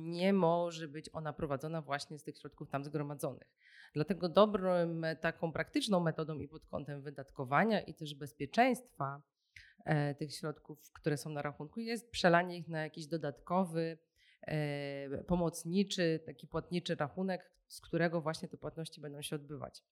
nie 0.03 0.33
może 0.33 0.89
być 0.89 1.11
ona 1.13 1.33
prowadzona 1.33 1.83
właśnie 1.83 2.19
z 2.19 2.23
tych 2.23 2.39
środków 2.39 2.69
tam 2.69 2.85
zgromadzonych. 2.85 3.49
Dlatego 3.95 4.29
dobrą 4.29 4.71
taką 5.21 5.53
praktyczną 5.53 6.01
metodą 6.01 6.39
i 6.39 6.49
pod 6.49 6.67
kątem 6.67 7.03
wydatkowania 7.03 7.81
i 7.81 7.95
też 7.95 8.15
bezpieczeństwa 8.15 9.23
tych 10.19 10.35
środków, 10.35 10.93
które 10.93 11.17
są 11.17 11.31
na 11.31 11.43
rachunku, 11.43 11.81
jest 11.81 12.11
przelanie 12.11 12.59
ich 12.59 12.69
na 12.69 12.83
jakiś 12.83 13.07
dodatkowy, 13.07 13.99
e, 14.43 15.25
pomocniczy, 15.25 16.21
taki 16.27 16.47
płatniczy 16.47 16.95
rachunek, 16.95 17.51
z 17.69 17.81
którego 17.81 18.21
właśnie 18.21 18.49
te 18.49 18.57
płatności 18.57 19.01
będą 19.01 19.23
się 19.23 19.37
odbywać. 19.37 19.83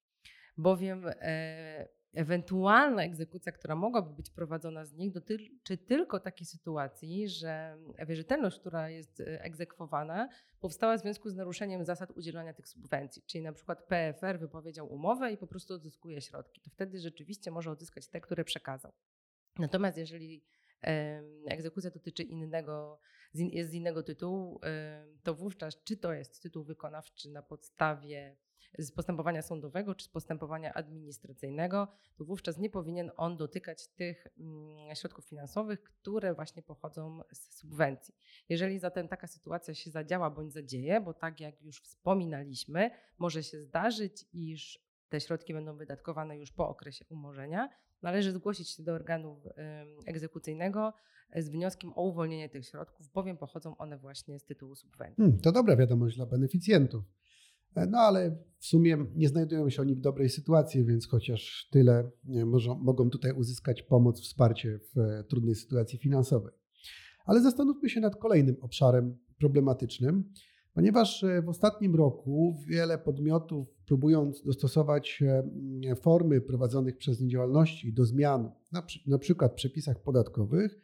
Bowiem 0.57 1.07
e, 1.07 1.89
ewentualna 2.15 3.03
egzekucja, 3.03 3.53
która 3.53 3.75
mogłaby 3.75 4.15
być 4.15 4.31
prowadzona 4.31 4.85
z 4.85 4.93
nich, 4.93 5.13
dotyczy 5.13 5.77
tylko 5.79 6.21
takiej 6.21 6.47
sytuacji, 6.47 7.29
że 7.29 7.79
wierzytelność, 8.07 8.61
która 8.61 8.91
jest 8.91 9.23
egzekwowana, 9.27 10.29
powstała 10.61 10.97
w 10.97 11.01
związku 11.01 11.31
z 11.31 11.37
naruszeniem 11.37 11.85
zasad 11.85 12.11
udzielania 12.11 12.55
tych 12.55 12.69
subwencji. 12.69 13.23
Czyli 13.27 13.45
na 13.45 13.53
przykład 13.53 13.83
PFR 13.83 14.39
wypowiedział 14.39 14.93
umowę 14.93 15.33
i 15.33 15.37
po 15.37 15.47
prostu 15.47 15.75
odzyskuje 15.75 16.21
środki. 16.21 16.61
To 16.61 16.71
wtedy 16.71 17.01
rzeczywiście 17.01 17.51
może 17.51 17.71
odzyskać 17.71 18.09
te, 18.09 18.21
które 18.21 18.45
przekazał. 18.45 18.93
Natomiast 19.59 19.99
jeżeli 19.99 20.45
egzekucja 21.49 21.91
dotyczy 21.91 22.23
innego, 22.23 23.01
jest 23.35 23.71
z 23.71 23.75
innego 23.75 24.03
tytułu, 24.03 24.61
to 25.23 25.35
wówczas 25.35 25.83
czy 25.85 25.97
to 25.97 26.13
jest 26.13 26.43
tytuł 26.43 26.65
wykonawczy 26.65 27.31
na 27.31 27.43
podstawie 27.43 28.37
z 28.79 28.93
postępowania 28.93 29.43
sądowego 29.43 29.95
czy 29.95 30.05
z 30.05 30.09
postępowania 30.09 30.75
administracyjnego, 30.75 31.89
to 32.17 32.25
wówczas 32.25 32.59
nie 32.59 32.71
powinien 32.71 33.11
on 33.17 33.37
dotykać 33.37 33.89
tych 33.89 34.27
mm, 34.39 34.95
środków 34.95 35.25
finansowych, 35.25 35.83
które 35.83 36.35
właśnie 36.35 36.63
pochodzą 36.63 37.21
z 37.33 37.59
subwencji. 37.59 38.15
Jeżeli 38.49 38.79
zatem 38.79 39.09
taka 39.09 39.27
sytuacja 39.27 39.75
się 39.75 39.91
zadziała 39.91 40.31
bądź 40.31 40.53
zadzieje, 40.53 41.01
bo 41.01 41.15
tak 41.15 41.41
jak 41.41 41.63
już 41.63 41.81
wspominaliśmy, 41.81 42.91
może 43.19 43.43
się 43.43 43.61
zdarzyć, 43.61 44.25
iż 44.33 44.87
te 45.09 45.21
środki 45.21 45.55
będą 45.55 45.77
wydatkowane 45.77 46.39
już 46.39 46.53
po 46.53 46.69
okresie 46.69 47.05
umorzenia, 47.09 47.69
należy 48.03 48.33
zgłosić 48.33 48.71
się 48.71 48.83
do 48.83 48.93
organu 48.93 49.41
egzekucyjnego 50.07 50.93
e, 51.31 51.43
z 51.43 51.49
wnioskiem 51.49 51.93
o 51.95 52.03
uwolnienie 52.03 52.49
tych 52.49 52.67
środków, 52.67 53.13
bowiem 53.13 53.37
pochodzą 53.37 53.77
one 53.77 53.99
właśnie 53.99 54.39
z 54.39 54.45
tytułu 54.45 54.77
subwencji. 54.77 55.17
Hmm, 55.17 55.39
to 55.41 55.53
dobra 55.53 55.77
wiadomość 55.77 56.17
dla 56.17 56.27
beneficjentów. 56.27 57.05
E, 57.77 57.87
no 57.87 57.99
ale 57.99 58.37
w 58.59 58.67
sumie 58.67 59.07
nie 59.15 59.29
znajdują 59.29 59.71
się 59.71 59.83
oni 59.83 59.95
w 59.95 60.01
dobrej 60.01 60.29
sytuacji, 60.29 60.85
więc 60.85 61.09
chociaż 61.09 61.69
tyle 61.71 62.11
może, 62.25 62.75
mogą 62.75 63.11
tutaj 63.11 63.33
uzyskać 63.33 63.83
pomoc, 63.83 64.21
wsparcie 64.21 64.79
w 64.95 64.99
e, 64.99 65.25
trudnej 65.25 65.55
sytuacji 65.55 65.99
finansowej. 65.99 66.53
Ale 67.25 67.43
zastanówmy 67.43 67.89
się 67.89 68.01
nad 68.01 68.17
kolejnym 68.17 68.57
obszarem 68.61 69.19
problematycznym, 69.39 70.33
ponieważ 70.77 71.25
w 71.45 71.49
ostatnim 71.49 71.95
roku 71.95 72.57
wiele 72.67 72.99
podmiotów 72.99 73.69
próbując 73.87 74.43
dostosować 74.43 75.23
e, 75.23 75.97
formy 75.97 76.41
prowadzonych 76.41 76.97
przez 76.97 77.21
nie 77.21 77.29
działalności 77.29 77.93
do 77.93 78.05
zmian, 78.05 78.51
na, 78.73 78.87
na 79.07 79.19
przykład 79.19 79.53
w 79.53 79.55
przepisach 79.55 80.03
podatkowych, 80.03 80.81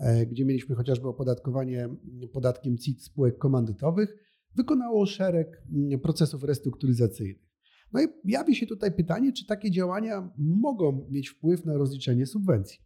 e, 0.00 0.26
gdzie 0.26 0.44
mieliśmy 0.44 0.74
chociażby 0.74 1.08
opodatkowanie 1.08 1.88
podatkiem 2.32 2.78
CIT 2.78 3.04
spółek 3.04 3.38
komandytowych, 3.38 4.14
wykonało 4.54 5.06
szereg 5.06 5.62
procesów 6.02 6.44
restrukturyzacyjnych. 6.44 7.48
No 7.92 8.02
i 8.02 8.06
jawi 8.24 8.56
się 8.56 8.66
tutaj 8.66 8.92
pytanie, 8.92 9.32
czy 9.32 9.46
takie 9.46 9.70
działania 9.70 10.30
mogą 10.38 11.06
mieć 11.10 11.28
wpływ 11.28 11.64
na 11.64 11.76
rozliczenie 11.76 12.26
subwencji. 12.26 12.78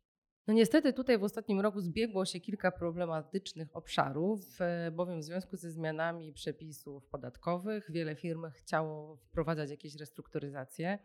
No 0.48 0.54
niestety 0.54 0.92
tutaj 0.92 1.18
w 1.18 1.24
ostatnim 1.24 1.60
roku 1.60 1.80
zbiegło 1.80 2.24
się 2.24 2.40
kilka 2.40 2.72
problematycznych 2.72 3.76
obszarów, 3.76 4.60
e, 4.60 4.90
bowiem 4.90 5.20
w 5.20 5.24
związku 5.24 5.56
ze 5.56 5.70
zmianami 5.70 6.32
przepisów 6.32 7.06
podatkowych 7.06 7.90
wiele 7.90 8.16
firm 8.16 8.50
chciało 8.50 9.16
wprowadzać 9.16 9.70
jakieś 9.70 9.94
restrukturyzacje, 9.94 10.98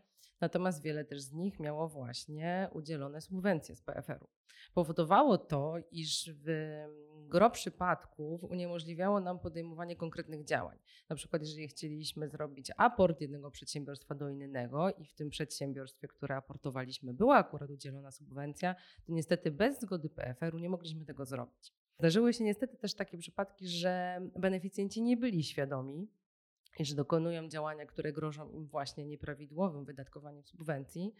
natomiast 0.43 0.81
wiele 0.81 1.05
też 1.05 1.21
z 1.21 1.33
nich 1.33 1.59
miało 1.59 1.87
właśnie 1.87 2.69
udzielone 2.73 3.21
subwencje 3.21 3.75
z 3.75 3.81
PFR-u. 3.81 4.27
Powodowało 4.73 5.37
to, 5.37 5.75
iż 5.91 6.31
w 6.33 6.47
gro 7.27 7.49
przypadków 7.49 8.43
uniemożliwiało 8.43 9.19
nam 9.19 9.39
podejmowanie 9.39 9.95
konkretnych 9.95 10.43
działań. 10.43 10.77
Na 11.09 11.15
przykład, 11.15 11.41
jeżeli 11.41 11.67
chcieliśmy 11.67 12.29
zrobić 12.29 12.71
aport 12.77 13.21
jednego 13.21 13.51
przedsiębiorstwa 13.51 14.15
do 14.15 14.29
innego 14.29 14.91
i 14.91 15.05
w 15.05 15.13
tym 15.13 15.29
przedsiębiorstwie, 15.29 16.07
które 16.07 16.35
aportowaliśmy, 16.35 17.13
była 17.13 17.35
akurat 17.35 17.69
udzielona 17.69 18.11
subwencja, 18.11 18.75
to 19.05 19.13
niestety 19.13 19.51
bez 19.51 19.79
zgody 19.81 20.09
PFR-u 20.09 20.59
nie 20.59 20.69
mogliśmy 20.69 21.05
tego 21.05 21.25
zrobić. 21.25 21.73
Zdarzyły 21.99 22.33
się 22.33 22.43
niestety 22.43 22.77
też 22.77 22.93
takie 22.93 23.17
przypadki, 23.17 23.67
że 23.67 24.21
beneficjenci 24.35 25.01
nie 25.01 25.17
byli 25.17 25.43
świadomi, 25.43 26.07
że 26.79 26.95
dokonują 26.95 27.49
działania, 27.49 27.85
które 27.85 28.13
grożą 28.13 28.49
im 28.49 28.67
właśnie 28.67 29.05
nieprawidłowym 29.05 29.85
wydatkowaniem 29.85 30.43
subwencji, 30.43 31.13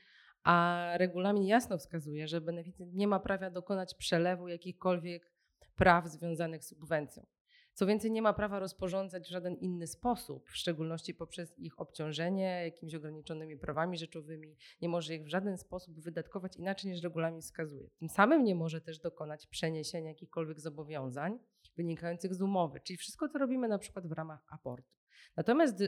a 0.44 0.88
regulamin 0.96 1.44
jasno 1.44 1.78
wskazuje, 1.78 2.28
że 2.28 2.42
beneficjent 2.42 2.94
nie 2.94 3.08
ma 3.08 3.20
prawa 3.20 3.50
dokonać 3.50 3.96
przelewu 3.96 4.48
jakichkolwiek 4.48 5.32
praw 5.76 6.08
związanych 6.08 6.64
z 6.64 6.68
subwencją. 6.68 7.26
Co 7.74 7.86
więcej, 7.86 8.12
nie 8.12 8.22
ma 8.22 8.34
prawa 8.34 8.60
rozporządzać 8.60 9.28
w 9.28 9.32
żaden 9.32 9.56
inny 9.56 9.88
sposób, 9.88 10.50
w 10.50 10.58
szczególności 10.58 11.14
poprzez 11.14 11.60
ich 11.60 11.80
obciążenie 11.80 12.62
jakimiś 12.64 12.96
ograniczonymi 12.96 13.58
prawami 13.58 13.98
rzeczowymi. 13.98 14.56
Nie 14.82 14.90
może 14.90 15.16
ich 15.16 15.24
w 15.24 15.28
żaden 15.28 15.58
sposób 15.58 16.00
wydatkować 16.00 16.56
inaczej 16.56 16.92
niż 16.92 17.04
regulamin 17.04 17.42
wskazuje. 17.42 17.90
Tym 18.00 18.10
samym 18.10 18.44
nie 18.44 18.56
może 18.56 18.82
też 18.82 19.00
dokonać 19.00 19.48
przeniesienia 19.48 20.10
jakichkolwiek 20.10 20.60
zobowiązań 20.60 21.40
wynikających 21.78 22.34
z 22.34 22.42
umowy, 22.42 22.80
czyli 22.80 22.98
wszystko, 22.98 23.30
co 23.30 23.40
robimy 23.40 23.68
na 23.68 23.78
przykład 23.78 24.08
w 24.08 24.12
ramach 24.12 24.46
aportu. 24.50 24.94
Natomiast, 25.38 25.84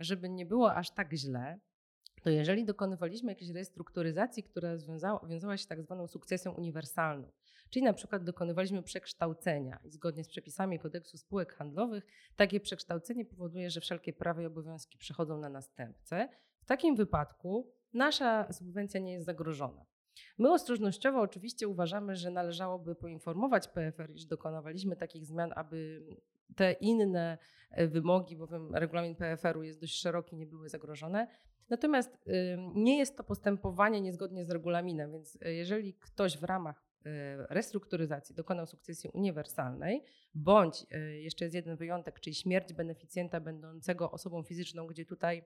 żeby 0.00 0.28
nie 0.28 0.46
było 0.46 0.74
aż 0.74 0.90
tak 0.90 1.12
źle, 1.12 1.60
to 2.22 2.30
jeżeli 2.30 2.64
dokonywaliśmy 2.64 3.32
jakiejś 3.32 3.50
restrukturyzacji, 3.50 4.42
która 4.42 4.76
związała, 4.76 5.26
wiązała 5.28 5.56
się 5.56 5.66
tak 5.66 5.82
zwaną 5.82 6.06
sukcesją 6.06 6.52
uniwersalną, 6.52 7.32
czyli 7.70 7.84
na 7.84 7.92
przykład 7.92 8.24
dokonywaliśmy 8.24 8.82
przekształcenia 8.82 9.78
i 9.84 9.90
zgodnie 9.90 10.24
z 10.24 10.28
przepisami 10.28 10.78
kodeksu 10.78 11.18
spółek 11.18 11.52
handlowych, 11.54 12.06
takie 12.36 12.60
przekształcenie 12.60 13.24
powoduje, 13.24 13.70
że 13.70 13.80
wszelkie 13.80 14.12
prawa 14.12 14.42
i 14.42 14.46
obowiązki 14.46 14.98
przechodzą 14.98 15.38
na 15.38 15.48
następcę. 15.48 16.28
W 16.60 16.64
takim 16.64 16.96
wypadku 16.96 17.72
nasza 17.92 18.52
subwencja 18.52 19.00
nie 19.00 19.12
jest 19.12 19.26
zagrożona. 19.26 19.84
My 20.38 20.52
ostrożnościowo 20.52 21.20
oczywiście 21.20 21.68
uważamy, 21.68 22.16
że 22.16 22.30
należałoby 22.30 22.94
poinformować 22.94 23.68
PFR, 23.68 24.10
iż 24.10 24.26
dokonywaliśmy 24.26 24.96
takich 24.96 25.26
zmian, 25.26 25.52
aby 25.56 26.06
te 26.56 26.72
inne 26.72 27.38
e, 27.70 27.88
wymogi, 27.88 28.36
bowiem 28.36 28.74
regulamin 28.74 29.14
PFR-u 29.14 29.62
jest 29.62 29.80
dość 29.80 30.00
szeroki, 30.00 30.36
nie 30.36 30.46
były 30.46 30.68
zagrożone. 30.68 31.26
Natomiast 31.70 32.18
nie 32.74 32.98
jest 32.98 33.16
to 33.16 33.24
postępowanie 33.24 34.00
niezgodnie 34.00 34.44
z 34.44 34.50
regulaminem, 34.50 35.12
więc 35.12 35.38
e, 35.42 35.52
jeżeli 35.52 35.94
ktoś 35.94 36.38
w 36.38 36.42
ramach 36.42 36.84
e, 37.06 37.46
restrukturyzacji 37.54 38.34
dokonał 38.34 38.66
sukcesji 38.66 39.10
uniwersalnej, 39.12 40.04
bądź 40.34 40.86
jeszcze 41.20 41.44
jest 41.44 41.54
jeden 41.54 41.76
wyjątek, 41.76 42.20
czyli 42.20 42.34
śmierć 42.34 42.72
beneficjenta 42.72 43.40
będącego 43.40 44.10
osobą 44.10 44.42
fizyczną, 44.42 44.86
gdzie 44.86 45.04
tutaj 45.04 45.44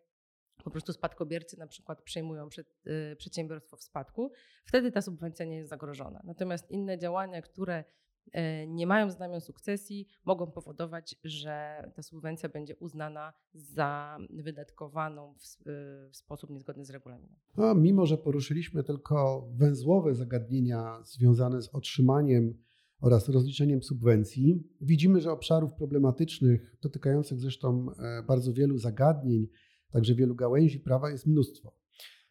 po 0.64 0.70
prostu 0.70 0.92
spadkobiercy 0.92 1.58
na 1.58 1.66
przykład 1.66 2.02
przejmują 2.02 2.48
przed, 2.48 2.82
przedsiębiorstwo 3.18 3.76
w 3.76 3.82
spadku, 3.82 4.32
wtedy 4.64 4.92
ta 4.92 5.02
subwencja 5.02 5.46
nie 5.46 5.56
jest 5.56 5.70
zagrożona. 5.70 6.20
Natomiast 6.24 6.70
inne 6.70 6.98
działania, 6.98 7.42
które 7.42 7.84
E, 8.32 8.66
nie 8.66 8.86
mają 8.86 9.10
znamion 9.10 9.40
sukcesji, 9.40 10.06
mogą 10.24 10.46
powodować, 10.46 11.16
że 11.24 11.84
ta 11.94 12.02
subwencja 12.02 12.48
będzie 12.48 12.76
uznana 12.76 13.32
za 13.54 14.18
wydatkowaną 14.30 15.34
w, 15.34 15.68
e, 15.68 16.08
w 16.10 16.16
sposób 16.16 16.50
niezgodny 16.50 16.84
z 16.84 16.90
regulaminem. 16.90 17.36
No, 17.56 17.74
mimo, 17.74 18.06
że 18.06 18.18
poruszyliśmy 18.18 18.84
tylko 18.84 19.48
węzłowe 19.54 20.14
zagadnienia 20.14 21.02
związane 21.04 21.62
z 21.62 21.74
otrzymaniem 21.74 22.54
oraz 23.00 23.28
rozliczeniem 23.28 23.82
subwencji, 23.82 24.62
widzimy, 24.80 25.20
że 25.20 25.32
obszarów 25.32 25.74
problematycznych, 25.74 26.76
dotykających 26.82 27.40
zresztą 27.40 27.86
e, 27.98 28.22
bardzo 28.22 28.52
wielu 28.52 28.78
zagadnień, 28.78 29.48
także 29.92 30.14
wielu 30.14 30.34
gałęzi 30.34 30.80
prawa 30.80 31.10
jest 31.10 31.26
mnóstwo. 31.26 31.72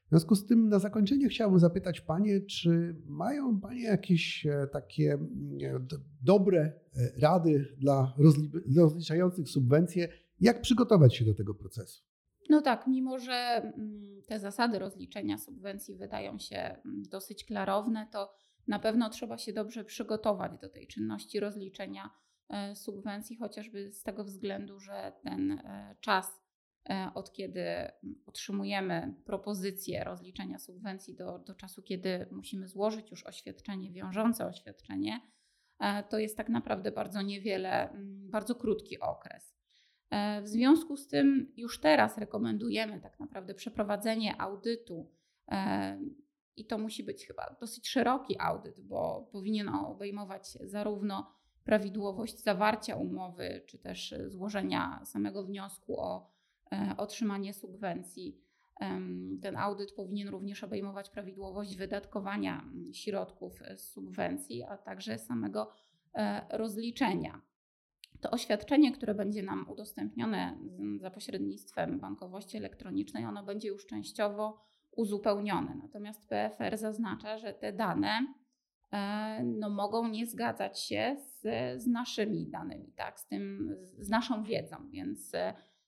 W 0.06 0.10
związku 0.10 0.36
z 0.36 0.46
tym 0.46 0.70
na 0.70 0.80
zakończenie 0.80 1.30
chciałbym 1.30 1.60
zapytać 1.60 2.02
Panie, 2.02 2.42
czy 2.42 2.96
mają 3.06 3.60
Panie 3.62 3.84
jakieś 3.84 4.46
e, 4.46 4.68
takie 4.74 5.14
mm, 5.14 5.88
dobre 6.22 6.60
e, 6.62 7.20
rady 7.22 7.76
dla 7.78 8.14
rozliczających 8.78 9.50
subwencje, 9.50 10.08
jak 10.40 10.62
przygotować 10.62 11.16
się 11.16 11.26
do 11.26 11.34
tego 11.34 11.54
procesu? 11.54 12.04
No 12.50 12.62
tak, 12.62 12.88
mimo 12.88 13.20
że 13.20 13.34
mm, 13.34 14.22
te 14.28 14.40
zasady 14.40 14.80
rozliczenia 14.80 15.38
subwencji 15.38 15.96
wydają 15.96 16.40
się 16.40 16.58
mm, 16.58 17.04
dosyć 17.12 17.46
klarowne, 17.46 18.08
to 18.12 18.34
na 18.68 18.80
pewno 18.80 19.10
trzeba 19.10 19.38
się 19.38 19.54
dobrze 19.54 19.84
przygotować 19.84 20.60
do 20.62 20.70
tej 20.70 20.88
czynności 20.88 21.40
rozliczenia 21.40 22.10
e, 22.50 22.76
subwencji, 22.76 23.38
chociażby 23.38 23.92
z 23.92 24.04
tego 24.04 24.24
względu, 24.24 24.80
że 24.80 25.14
ten 25.24 25.62
czas 26.02 26.45
E, 26.45 26.45
od 27.14 27.32
kiedy 27.34 27.66
otrzymujemy 28.26 29.14
propozycję 29.26 30.04
rozliczenia 30.04 30.60
subwencji 30.60 31.16
do, 31.16 31.40
do 31.40 31.56
czasu, 31.56 31.82
kiedy 31.82 32.28
musimy 32.32 32.68
złożyć 32.68 33.12
już 33.12 33.24
oświadczenie, 33.24 33.92
wiążące 33.92 34.46
oświadczenie, 34.46 35.22
e, 35.80 36.04
to 36.04 36.20
jest 36.20 36.38
tak 36.38 36.50
naprawdę 36.50 36.92
bardzo 36.92 37.22
niewiele, 37.22 37.90
bardzo 38.30 38.56
krótki 38.56 39.00
okres. 39.00 39.56
E, 40.10 40.42
w 40.42 40.48
związku 40.48 40.98
z 40.98 41.08
tym 41.08 41.54
już 41.58 41.80
teraz 41.80 42.18
rekomendujemy 42.18 43.02
tak 43.02 43.20
naprawdę 43.20 43.54
przeprowadzenie 43.54 44.42
audytu 44.42 45.12
i 46.58 46.66
to 46.66 46.78
musi 46.78 47.04
być 47.04 47.28
chyba 47.28 47.56
dosyć 47.60 47.88
szeroki 47.88 48.36
audyt, 48.40 48.80
bo 48.82 49.30
powinien 49.32 49.70
obejmować 49.70 50.48
zarówno 50.48 51.36
prawidłowość 51.64 52.44
zawarcia 52.44 52.96
umowy, 52.96 53.64
czy 53.68 53.80
też 53.80 54.16
złożenia 54.28 55.02
samego 55.06 55.44
wniosku 55.44 56.00
o 56.00 56.35
E, 56.35 56.35
otrzymanie 56.98 57.54
subwencji. 57.54 58.46
Ten 59.42 59.58
audyt 59.58 59.92
powinien 59.92 60.28
również 60.28 60.64
obejmować 60.64 61.10
prawidłowość 61.10 61.76
wydatkowania 61.76 62.62
mm, 62.62 62.94
środków 62.94 63.60
z 63.76 63.82
subwencji, 63.82 64.64
a 64.64 64.78
także 64.78 65.18
samego 65.18 65.72
e, 66.14 66.42
rozliczenia. 66.58 67.42
To 68.22 68.32
oświadczenie, 68.32 68.92
które 68.92 69.16
będzie 69.16 69.44
nam 69.44 69.70
udostępnione 69.70 70.58
za 70.98 71.12
pośrednictwem 71.12 72.00
bankowości 72.00 72.58
elektronicznej, 72.58 73.26
ono 73.26 73.44
będzie 73.44 73.68
już 73.68 73.86
częściowo 73.86 74.58
uzupełnione. 74.92 75.76
Natomiast 75.76 76.28
PFR 76.28 76.78
zaznacza, 76.78 77.38
że 77.38 77.54
te 77.54 77.74
dane 77.74 78.34
e, 78.92 79.44
no, 79.44 79.70
mogą 79.70 80.08
nie 80.08 80.26
zgadzać 80.26 80.80
się 80.80 81.16
z, 81.20 81.42
z 81.82 81.88
naszymi 81.88 82.48
danymi, 82.48 82.94
tak, 82.96 83.20
z, 83.20 83.28
tym, 83.28 83.76
z 84.00 84.10
naszą 84.10 84.44
wiedzą, 84.44 84.90
więc 84.90 85.32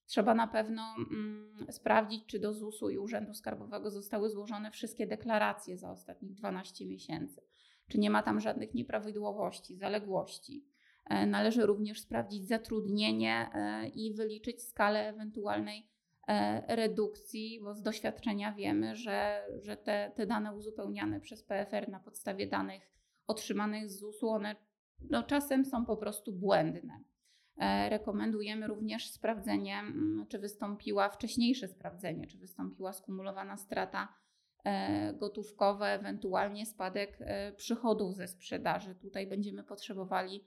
Trzeba 0.07 0.35
na 0.35 0.47
pewno 0.47 0.95
mm, 1.11 1.67
sprawdzić, 1.69 2.25
czy 2.25 2.39
do 2.39 2.53
ZUS-u 2.53 2.89
i 2.89 2.97
Urzędu 2.97 3.33
Skarbowego 3.33 3.91
zostały 3.91 4.29
złożone 4.29 4.71
wszystkie 4.71 5.07
deklaracje 5.07 5.77
za 5.77 5.91
ostatnich 5.91 6.33
12 6.33 6.85
miesięcy, 6.85 7.41
czy 7.87 7.99
nie 7.99 8.09
ma 8.09 8.23
tam 8.23 8.39
żadnych 8.39 8.73
nieprawidłowości, 8.73 9.75
zaległości. 9.75 10.65
E, 11.09 11.25
należy 11.25 11.65
również 11.65 12.01
sprawdzić 12.01 12.47
zatrudnienie 12.47 13.49
e, 13.53 13.87
i 13.87 14.13
wyliczyć 14.13 14.63
skalę 14.63 15.09
ewentualnej 15.09 15.87
e, 16.27 16.75
redukcji, 16.75 17.59
bo 17.63 17.73
z 17.73 17.81
doświadczenia 17.81 18.53
wiemy, 18.53 18.95
że, 18.95 19.43
że 19.61 19.77
te, 19.77 20.11
te 20.15 20.25
dane 20.25 20.55
uzupełniane 20.55 21.19
przez 21.19 21.43
PFR 21.43 21.89
na 21.89 21.99
podstawie 21.99 22.47
danych 22.47 22.91
otrzymanych 23.27 23.89
z 23.89 23.99
ZUS-u, 23.99 24.29
one 24.29 24.55
no, 25.09 25.23
czasem 25.23 25.65
są 25.65 25.85
po 25.85 25.97
prostu 25.97 26.33
błędne. 26.33 27.03
E, 27.59 27.89
rekomendujemy 27.89 28.67
również 28.67 29.11
sprawdzenie, 29.11 29.79
mm, 29.79 30.25
czy 30.27 30.39
wystąpiła 30.39 31.09
wcześniejsze 31.09 31.67
sprawdzenie, 31.67 32.27
czy 32.27 32.37
wystąpiła 32.37 32.93
skumulowana 32.93 33.57
strata 33.57 34.13
e, 34.63 35.13
gotówkowa, 35.13 35.87
ewentualnie 35.87 36.65
spadek 36.65 37.17
e, 37.19 37.51
przychodów 37.51 38.15
ze 38.15 38.27
sprzedaży. 38.27 38.95
Tutaj 38.95 39.27
będziemy 39.27 39.63
potrzebowali 39.63 40.45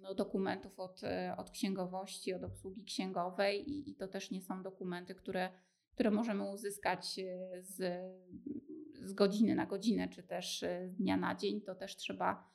no, 0.00 0.14
dokumentów 0.14 0.80
od, 0.80 1.00
od 1.36 1.50
księgowości, 1.50 2.34
od 2.34 2.42
obsługi 2.42 2.84
księgowej 2.84 3.70
i, 3.70 3.90
i 3.90 3.94
to 3.94 4.08
też 4.08 4.30
nie 4.30 4.40
są 4.40 4.62
dokumenty, 4.62 5.14
które, 5.14 5.48
które 5.92 6.10
możemy 6.10 6.50
uzyskać 6.50 7.20
z, 7.60 8.02
z 8.94 9.12
godziny 9.12 9.54
na 9.54 9.66
godzinę, 9.66 10.08
czy 10.08 10.22
też 10.22 10.60
z 10.60 10.96
dnia 10.96 11.16
na 11.16 11.34
dzień. 11.34 11.60
To 11.60 11.74
też 11.74 11.96
trzeba 11.96 12.53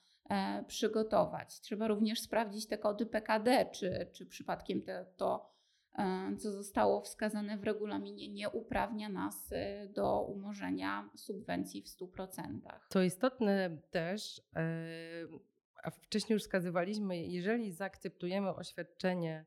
przygotować. 0.67 1.59
Trzeba 1.59 1.87
również 1.87 2.21
sprawdzić 2.21 2.67
te 2.67 2.77
kody 2.77 3.05
PKD, 3.05 3.65
czy, 3.71 4.09
czy 4.13 4.25
przypadkiem 4.25 4.81
te, 4.81 5.05
to 5.17 5.53
e, 5.97 6.35
co 6.37 6.51
zostało 6.51 7.01
wskazane 7.01 7.57
w 7.57 7.63
regulaminie, 7.63 8.29
nie 8.29 8.49
uprawnia 8.49 9.09
nas 9.09 9.51
e, 9.51 9.87
do 9.87 10.21
umorzenia 10.21 11.09
subwencji 11.15 11.81
w 11.81 11.87
100%. 11.87 12.59
To 12.89 13.01
istotne 13.01 13.77
też, 13.91 14.41
e, 14.55 14.63
a 15.83 15.89
wcześniej 15.89 16.35
już 16.35 16.43
wskazywaliśmy, 16.43 17.17
jeżeli 17.17 17.71
zaakceptujemy 17.71 18.49
oświadczenie, 18.55 19.45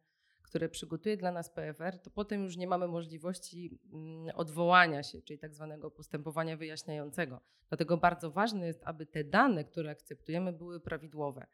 które 0.53 0.69
przygotuje 0.69 1.17
dla 1.17 1.33
nas 1.33 1.51
PFR, 1.51 1.99
to 1.99 2.11
potem 2.11 2.45
już 2.45 2.57
nie 2.57 2.67
mamy 2.67 2.89
możliwości 2.89 3.79
mm, 3.93 4.37
odwołania 4.37 5.03
się, 5.03 5.23
czyli 5.23 5.39
tak 5.39 5.55
zwanego 5.55 5.91
postępowania 5.91 6.57
wyjaśniającego. 6.57 7.41
Dlatego 7.69 7.97
bardzo 7.97 8.31
ważne 8.31 8.67
jest, 8.67 8.83
aby 8.85 9.07
te 9.07 9.25
dane, 9.25 9.65
które 9.65 9.91
akceptujemy, 9.91 10.53
były 10.53 10.81
prawidłowe. 10.81 11.47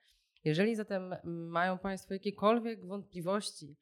Jeżeli 0.44 0.76
zatem 0.76 1.14
mają 1.24 1.78
Państwo 1.78 2.14
jakiekolwiek 2.14 2.86
wątpliwości 2.86 3.76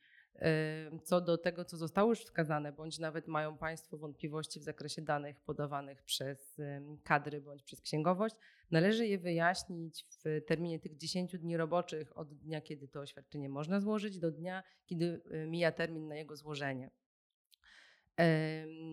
co 1.03 1.21
do 1.21 1.39
tego, 1.39 1.65
co 1.65 1.77
zostało 1.77 2.11
już 2.11 2.21
wskazane, 2.21 2.73
bądź 2.73 2.99
nawet 2.99 3.29
mają 3.29 3.59
Państwo 3.59 3.99
wątpliwości 3.99 4.61
w 4.61 4.63
zakresie 4.63 5.03
danych 5.03 5.41
podawanych 5.41 6.03
przez 6.03 6.61
kadry 7.05 7.41
bądź 7.41 7.63
przez 7.63 7.81
księgowość, 7.81 8.35
należy 8.71 9.07
je 9.07 9.19
wyjaśnić 9.19 10.05
w 10.05 10.41
terminie 10.47 10.81
tych 10.81 10.97
10 10.97 11.39
dni 11.39 11.57
roboczych 11.57 12.19
od 12.19 12.35
dnia, 12.35 12.61
kiedy 12.61 12.89
to 12.89 13.01
oświadczenie 13.01 13.49
można 13.49 13.81
złożyć, 13.81 14.19
do 14.19 14.31
dnia, 14.31 14.63
kiedy 14.87 15.23
mija 15.47 15.73
termin 15.73 16.09
na 16.09 16.17
jego 16.17 16.37
złożenie. 16.37 16.91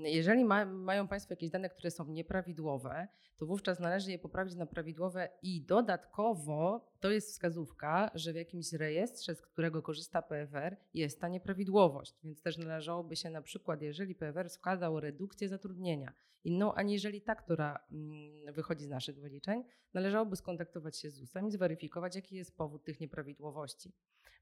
Jeżeli 0.04 0.46
ma, 0.46 0.66
mają 0.66 1.08
Państwo 1.08 1.34
jakieś 1.34 1.50
dane, 1.50 1.70
które 1.70 1.92
są 1.92 2.06
nieprawidłowe, 2.06 3.08
to 3.38 3.46
wówczas 3.46 3.80
należy 3.80 4.12
je 4.12 4.20
poprawić 4.20 4.56
na 4.56 4.66
prawidłowe 4.66 5.30
i 5.42 5.62
dodatkowo 5.62 6.86
to 7.00 7.12
jest 7.12 7.30
wskazówka, 7.32 8.12
że 8.16 8.34
w 8.34 8.36
jakimś 8.36 8.74
rejestrze, 8.74 9.36
z 9.36 9.42
którego 9.42 9.82
korzysta 9.82 10.22
PFR, 10.22 10.78
jest 10.94 11.22
ta 11.22 11.28
nieprawidłowość. 11.28 12.14
Więc 12.24 12.42
też 12.42 12.58
należałoby 12.58 13.16
się 13.16 13.30
na 13.30 13.42
przykład, 13.42 13.82
jeżeli 13.82 14.16
PFR 14.16 14.50
wskazał 14.50 15.00
redukcję 15.00 15.50
zatrudnienia, 15.50 16.14
inną 16.44 16.74
aniżeli 16.74 17.22
ta, 17.22 17.36
która 17.36 17.80
mm, 17.92 18.54
wychodzi 18.54 18.86
z 18.86 18.90
naszych 18.90 19.20
wyliczeń, 19.20 19.64
należałoby 19.94 20.36
skontaktować 20.36 20.98
się 20.98 21.10
z 21.10 21.14
ZUS-em 21.14 21.48
i 21.48 21.52
zweryfikować, 21.52 22.16
jaki 22.16 22.36
jest 22.36 22.58
powód 22.58 22.84
tych 22.84 23.00
nieprawidłowości. 23.00 23.92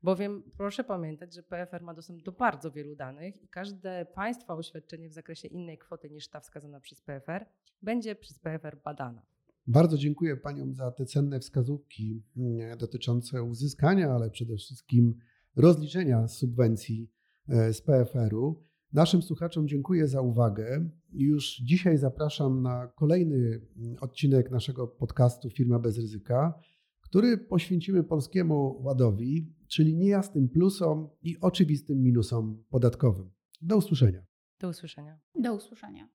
Bowiem 0.04 0.43
proszę 0.58 0.84
pamiętać, 0.84 1.34
że 1.34 1.43
PFR 1.43 1.82
ma 1.82 1.93
dostęp 1.93 2.24
do 2.24 2.32
bardzo 2.32 2.72
wielu 2.72 2.95
danych 2.95 3.43
i 3.43 3.47
każde 3.47 4.06
państwa 4.16 4.56
oświadczenie 4.56 5.10
w 5.10 5.14
zakresie 5.14 5.47
innej 5.47 5.78
kwoty 5.78 6.10
niż 6.10 6.28
ta 6.28 6.39
wskazana 6.39 6.80
przez 6.80 7.02
PFR 7.02 7.45
będzie 7.82 8.16
przez 8.16 8.39
PFR 8.39 8.82
badana. 8.84 9.22
Bardzo 9.68 9.97
dziękuję 9.97 10.38
Paniom 10.38 10.74
za 10.74 10.91
te 10.91 11.06
cenne 11.06 11.39
wskazówki 11.39 12.24
mm, 12.38 12.78
dotyczące 12.78 13.43
uzyskania, 13.43 14.12
ale 14.12 14.30
przede 14.30 14.58
wszystkim 14.58 15.16
rozliczenia 15.56 16.28
subwencji 16.28 17.12
e, 17.49 17.74
z 17.74 17.82
PFR-u. 17.82 18.64
Naszym 18.93 19.22
słuchaczom 19.22 19.68
dziękuję 19.68 20.08
za 20.08 20.22
uwagę. 20.22 20.89
Już 21.14 21.58
dzisiaj 21.58 21.97
zapraszam 21.97 22.62
na 22.62 22.88
kolejny 22.88 23.62
mm, 23.78 23.95
odcinek 24.02 24.52
naszego 24.52 24.88
podcastu 24.88 25.49
Firma 25.49 25.80
bez 25.80 25.97
ryzyka, 25.97 26.60
który 27.02 27.38
poświęcimy 27.38 28.04
Polskiemu 28.04 28.82
Ładowi, 28.84 29.61
czyli 29.72 29.95
niejasnym 29.95 30.49
plusom 30.49 31.09
i 31.22 31.39
oczywistym 31.39 32.03
minusom 32.03 32.63
podatkowym. 32.69 33.32
Do 33.61 33.78
usłyszenia. 33.78 34.26
Do 34.59 34.69
usłyszenia. 34.69 35.19
Do 35.36 35.53
usłyszenia. 35.55 36.09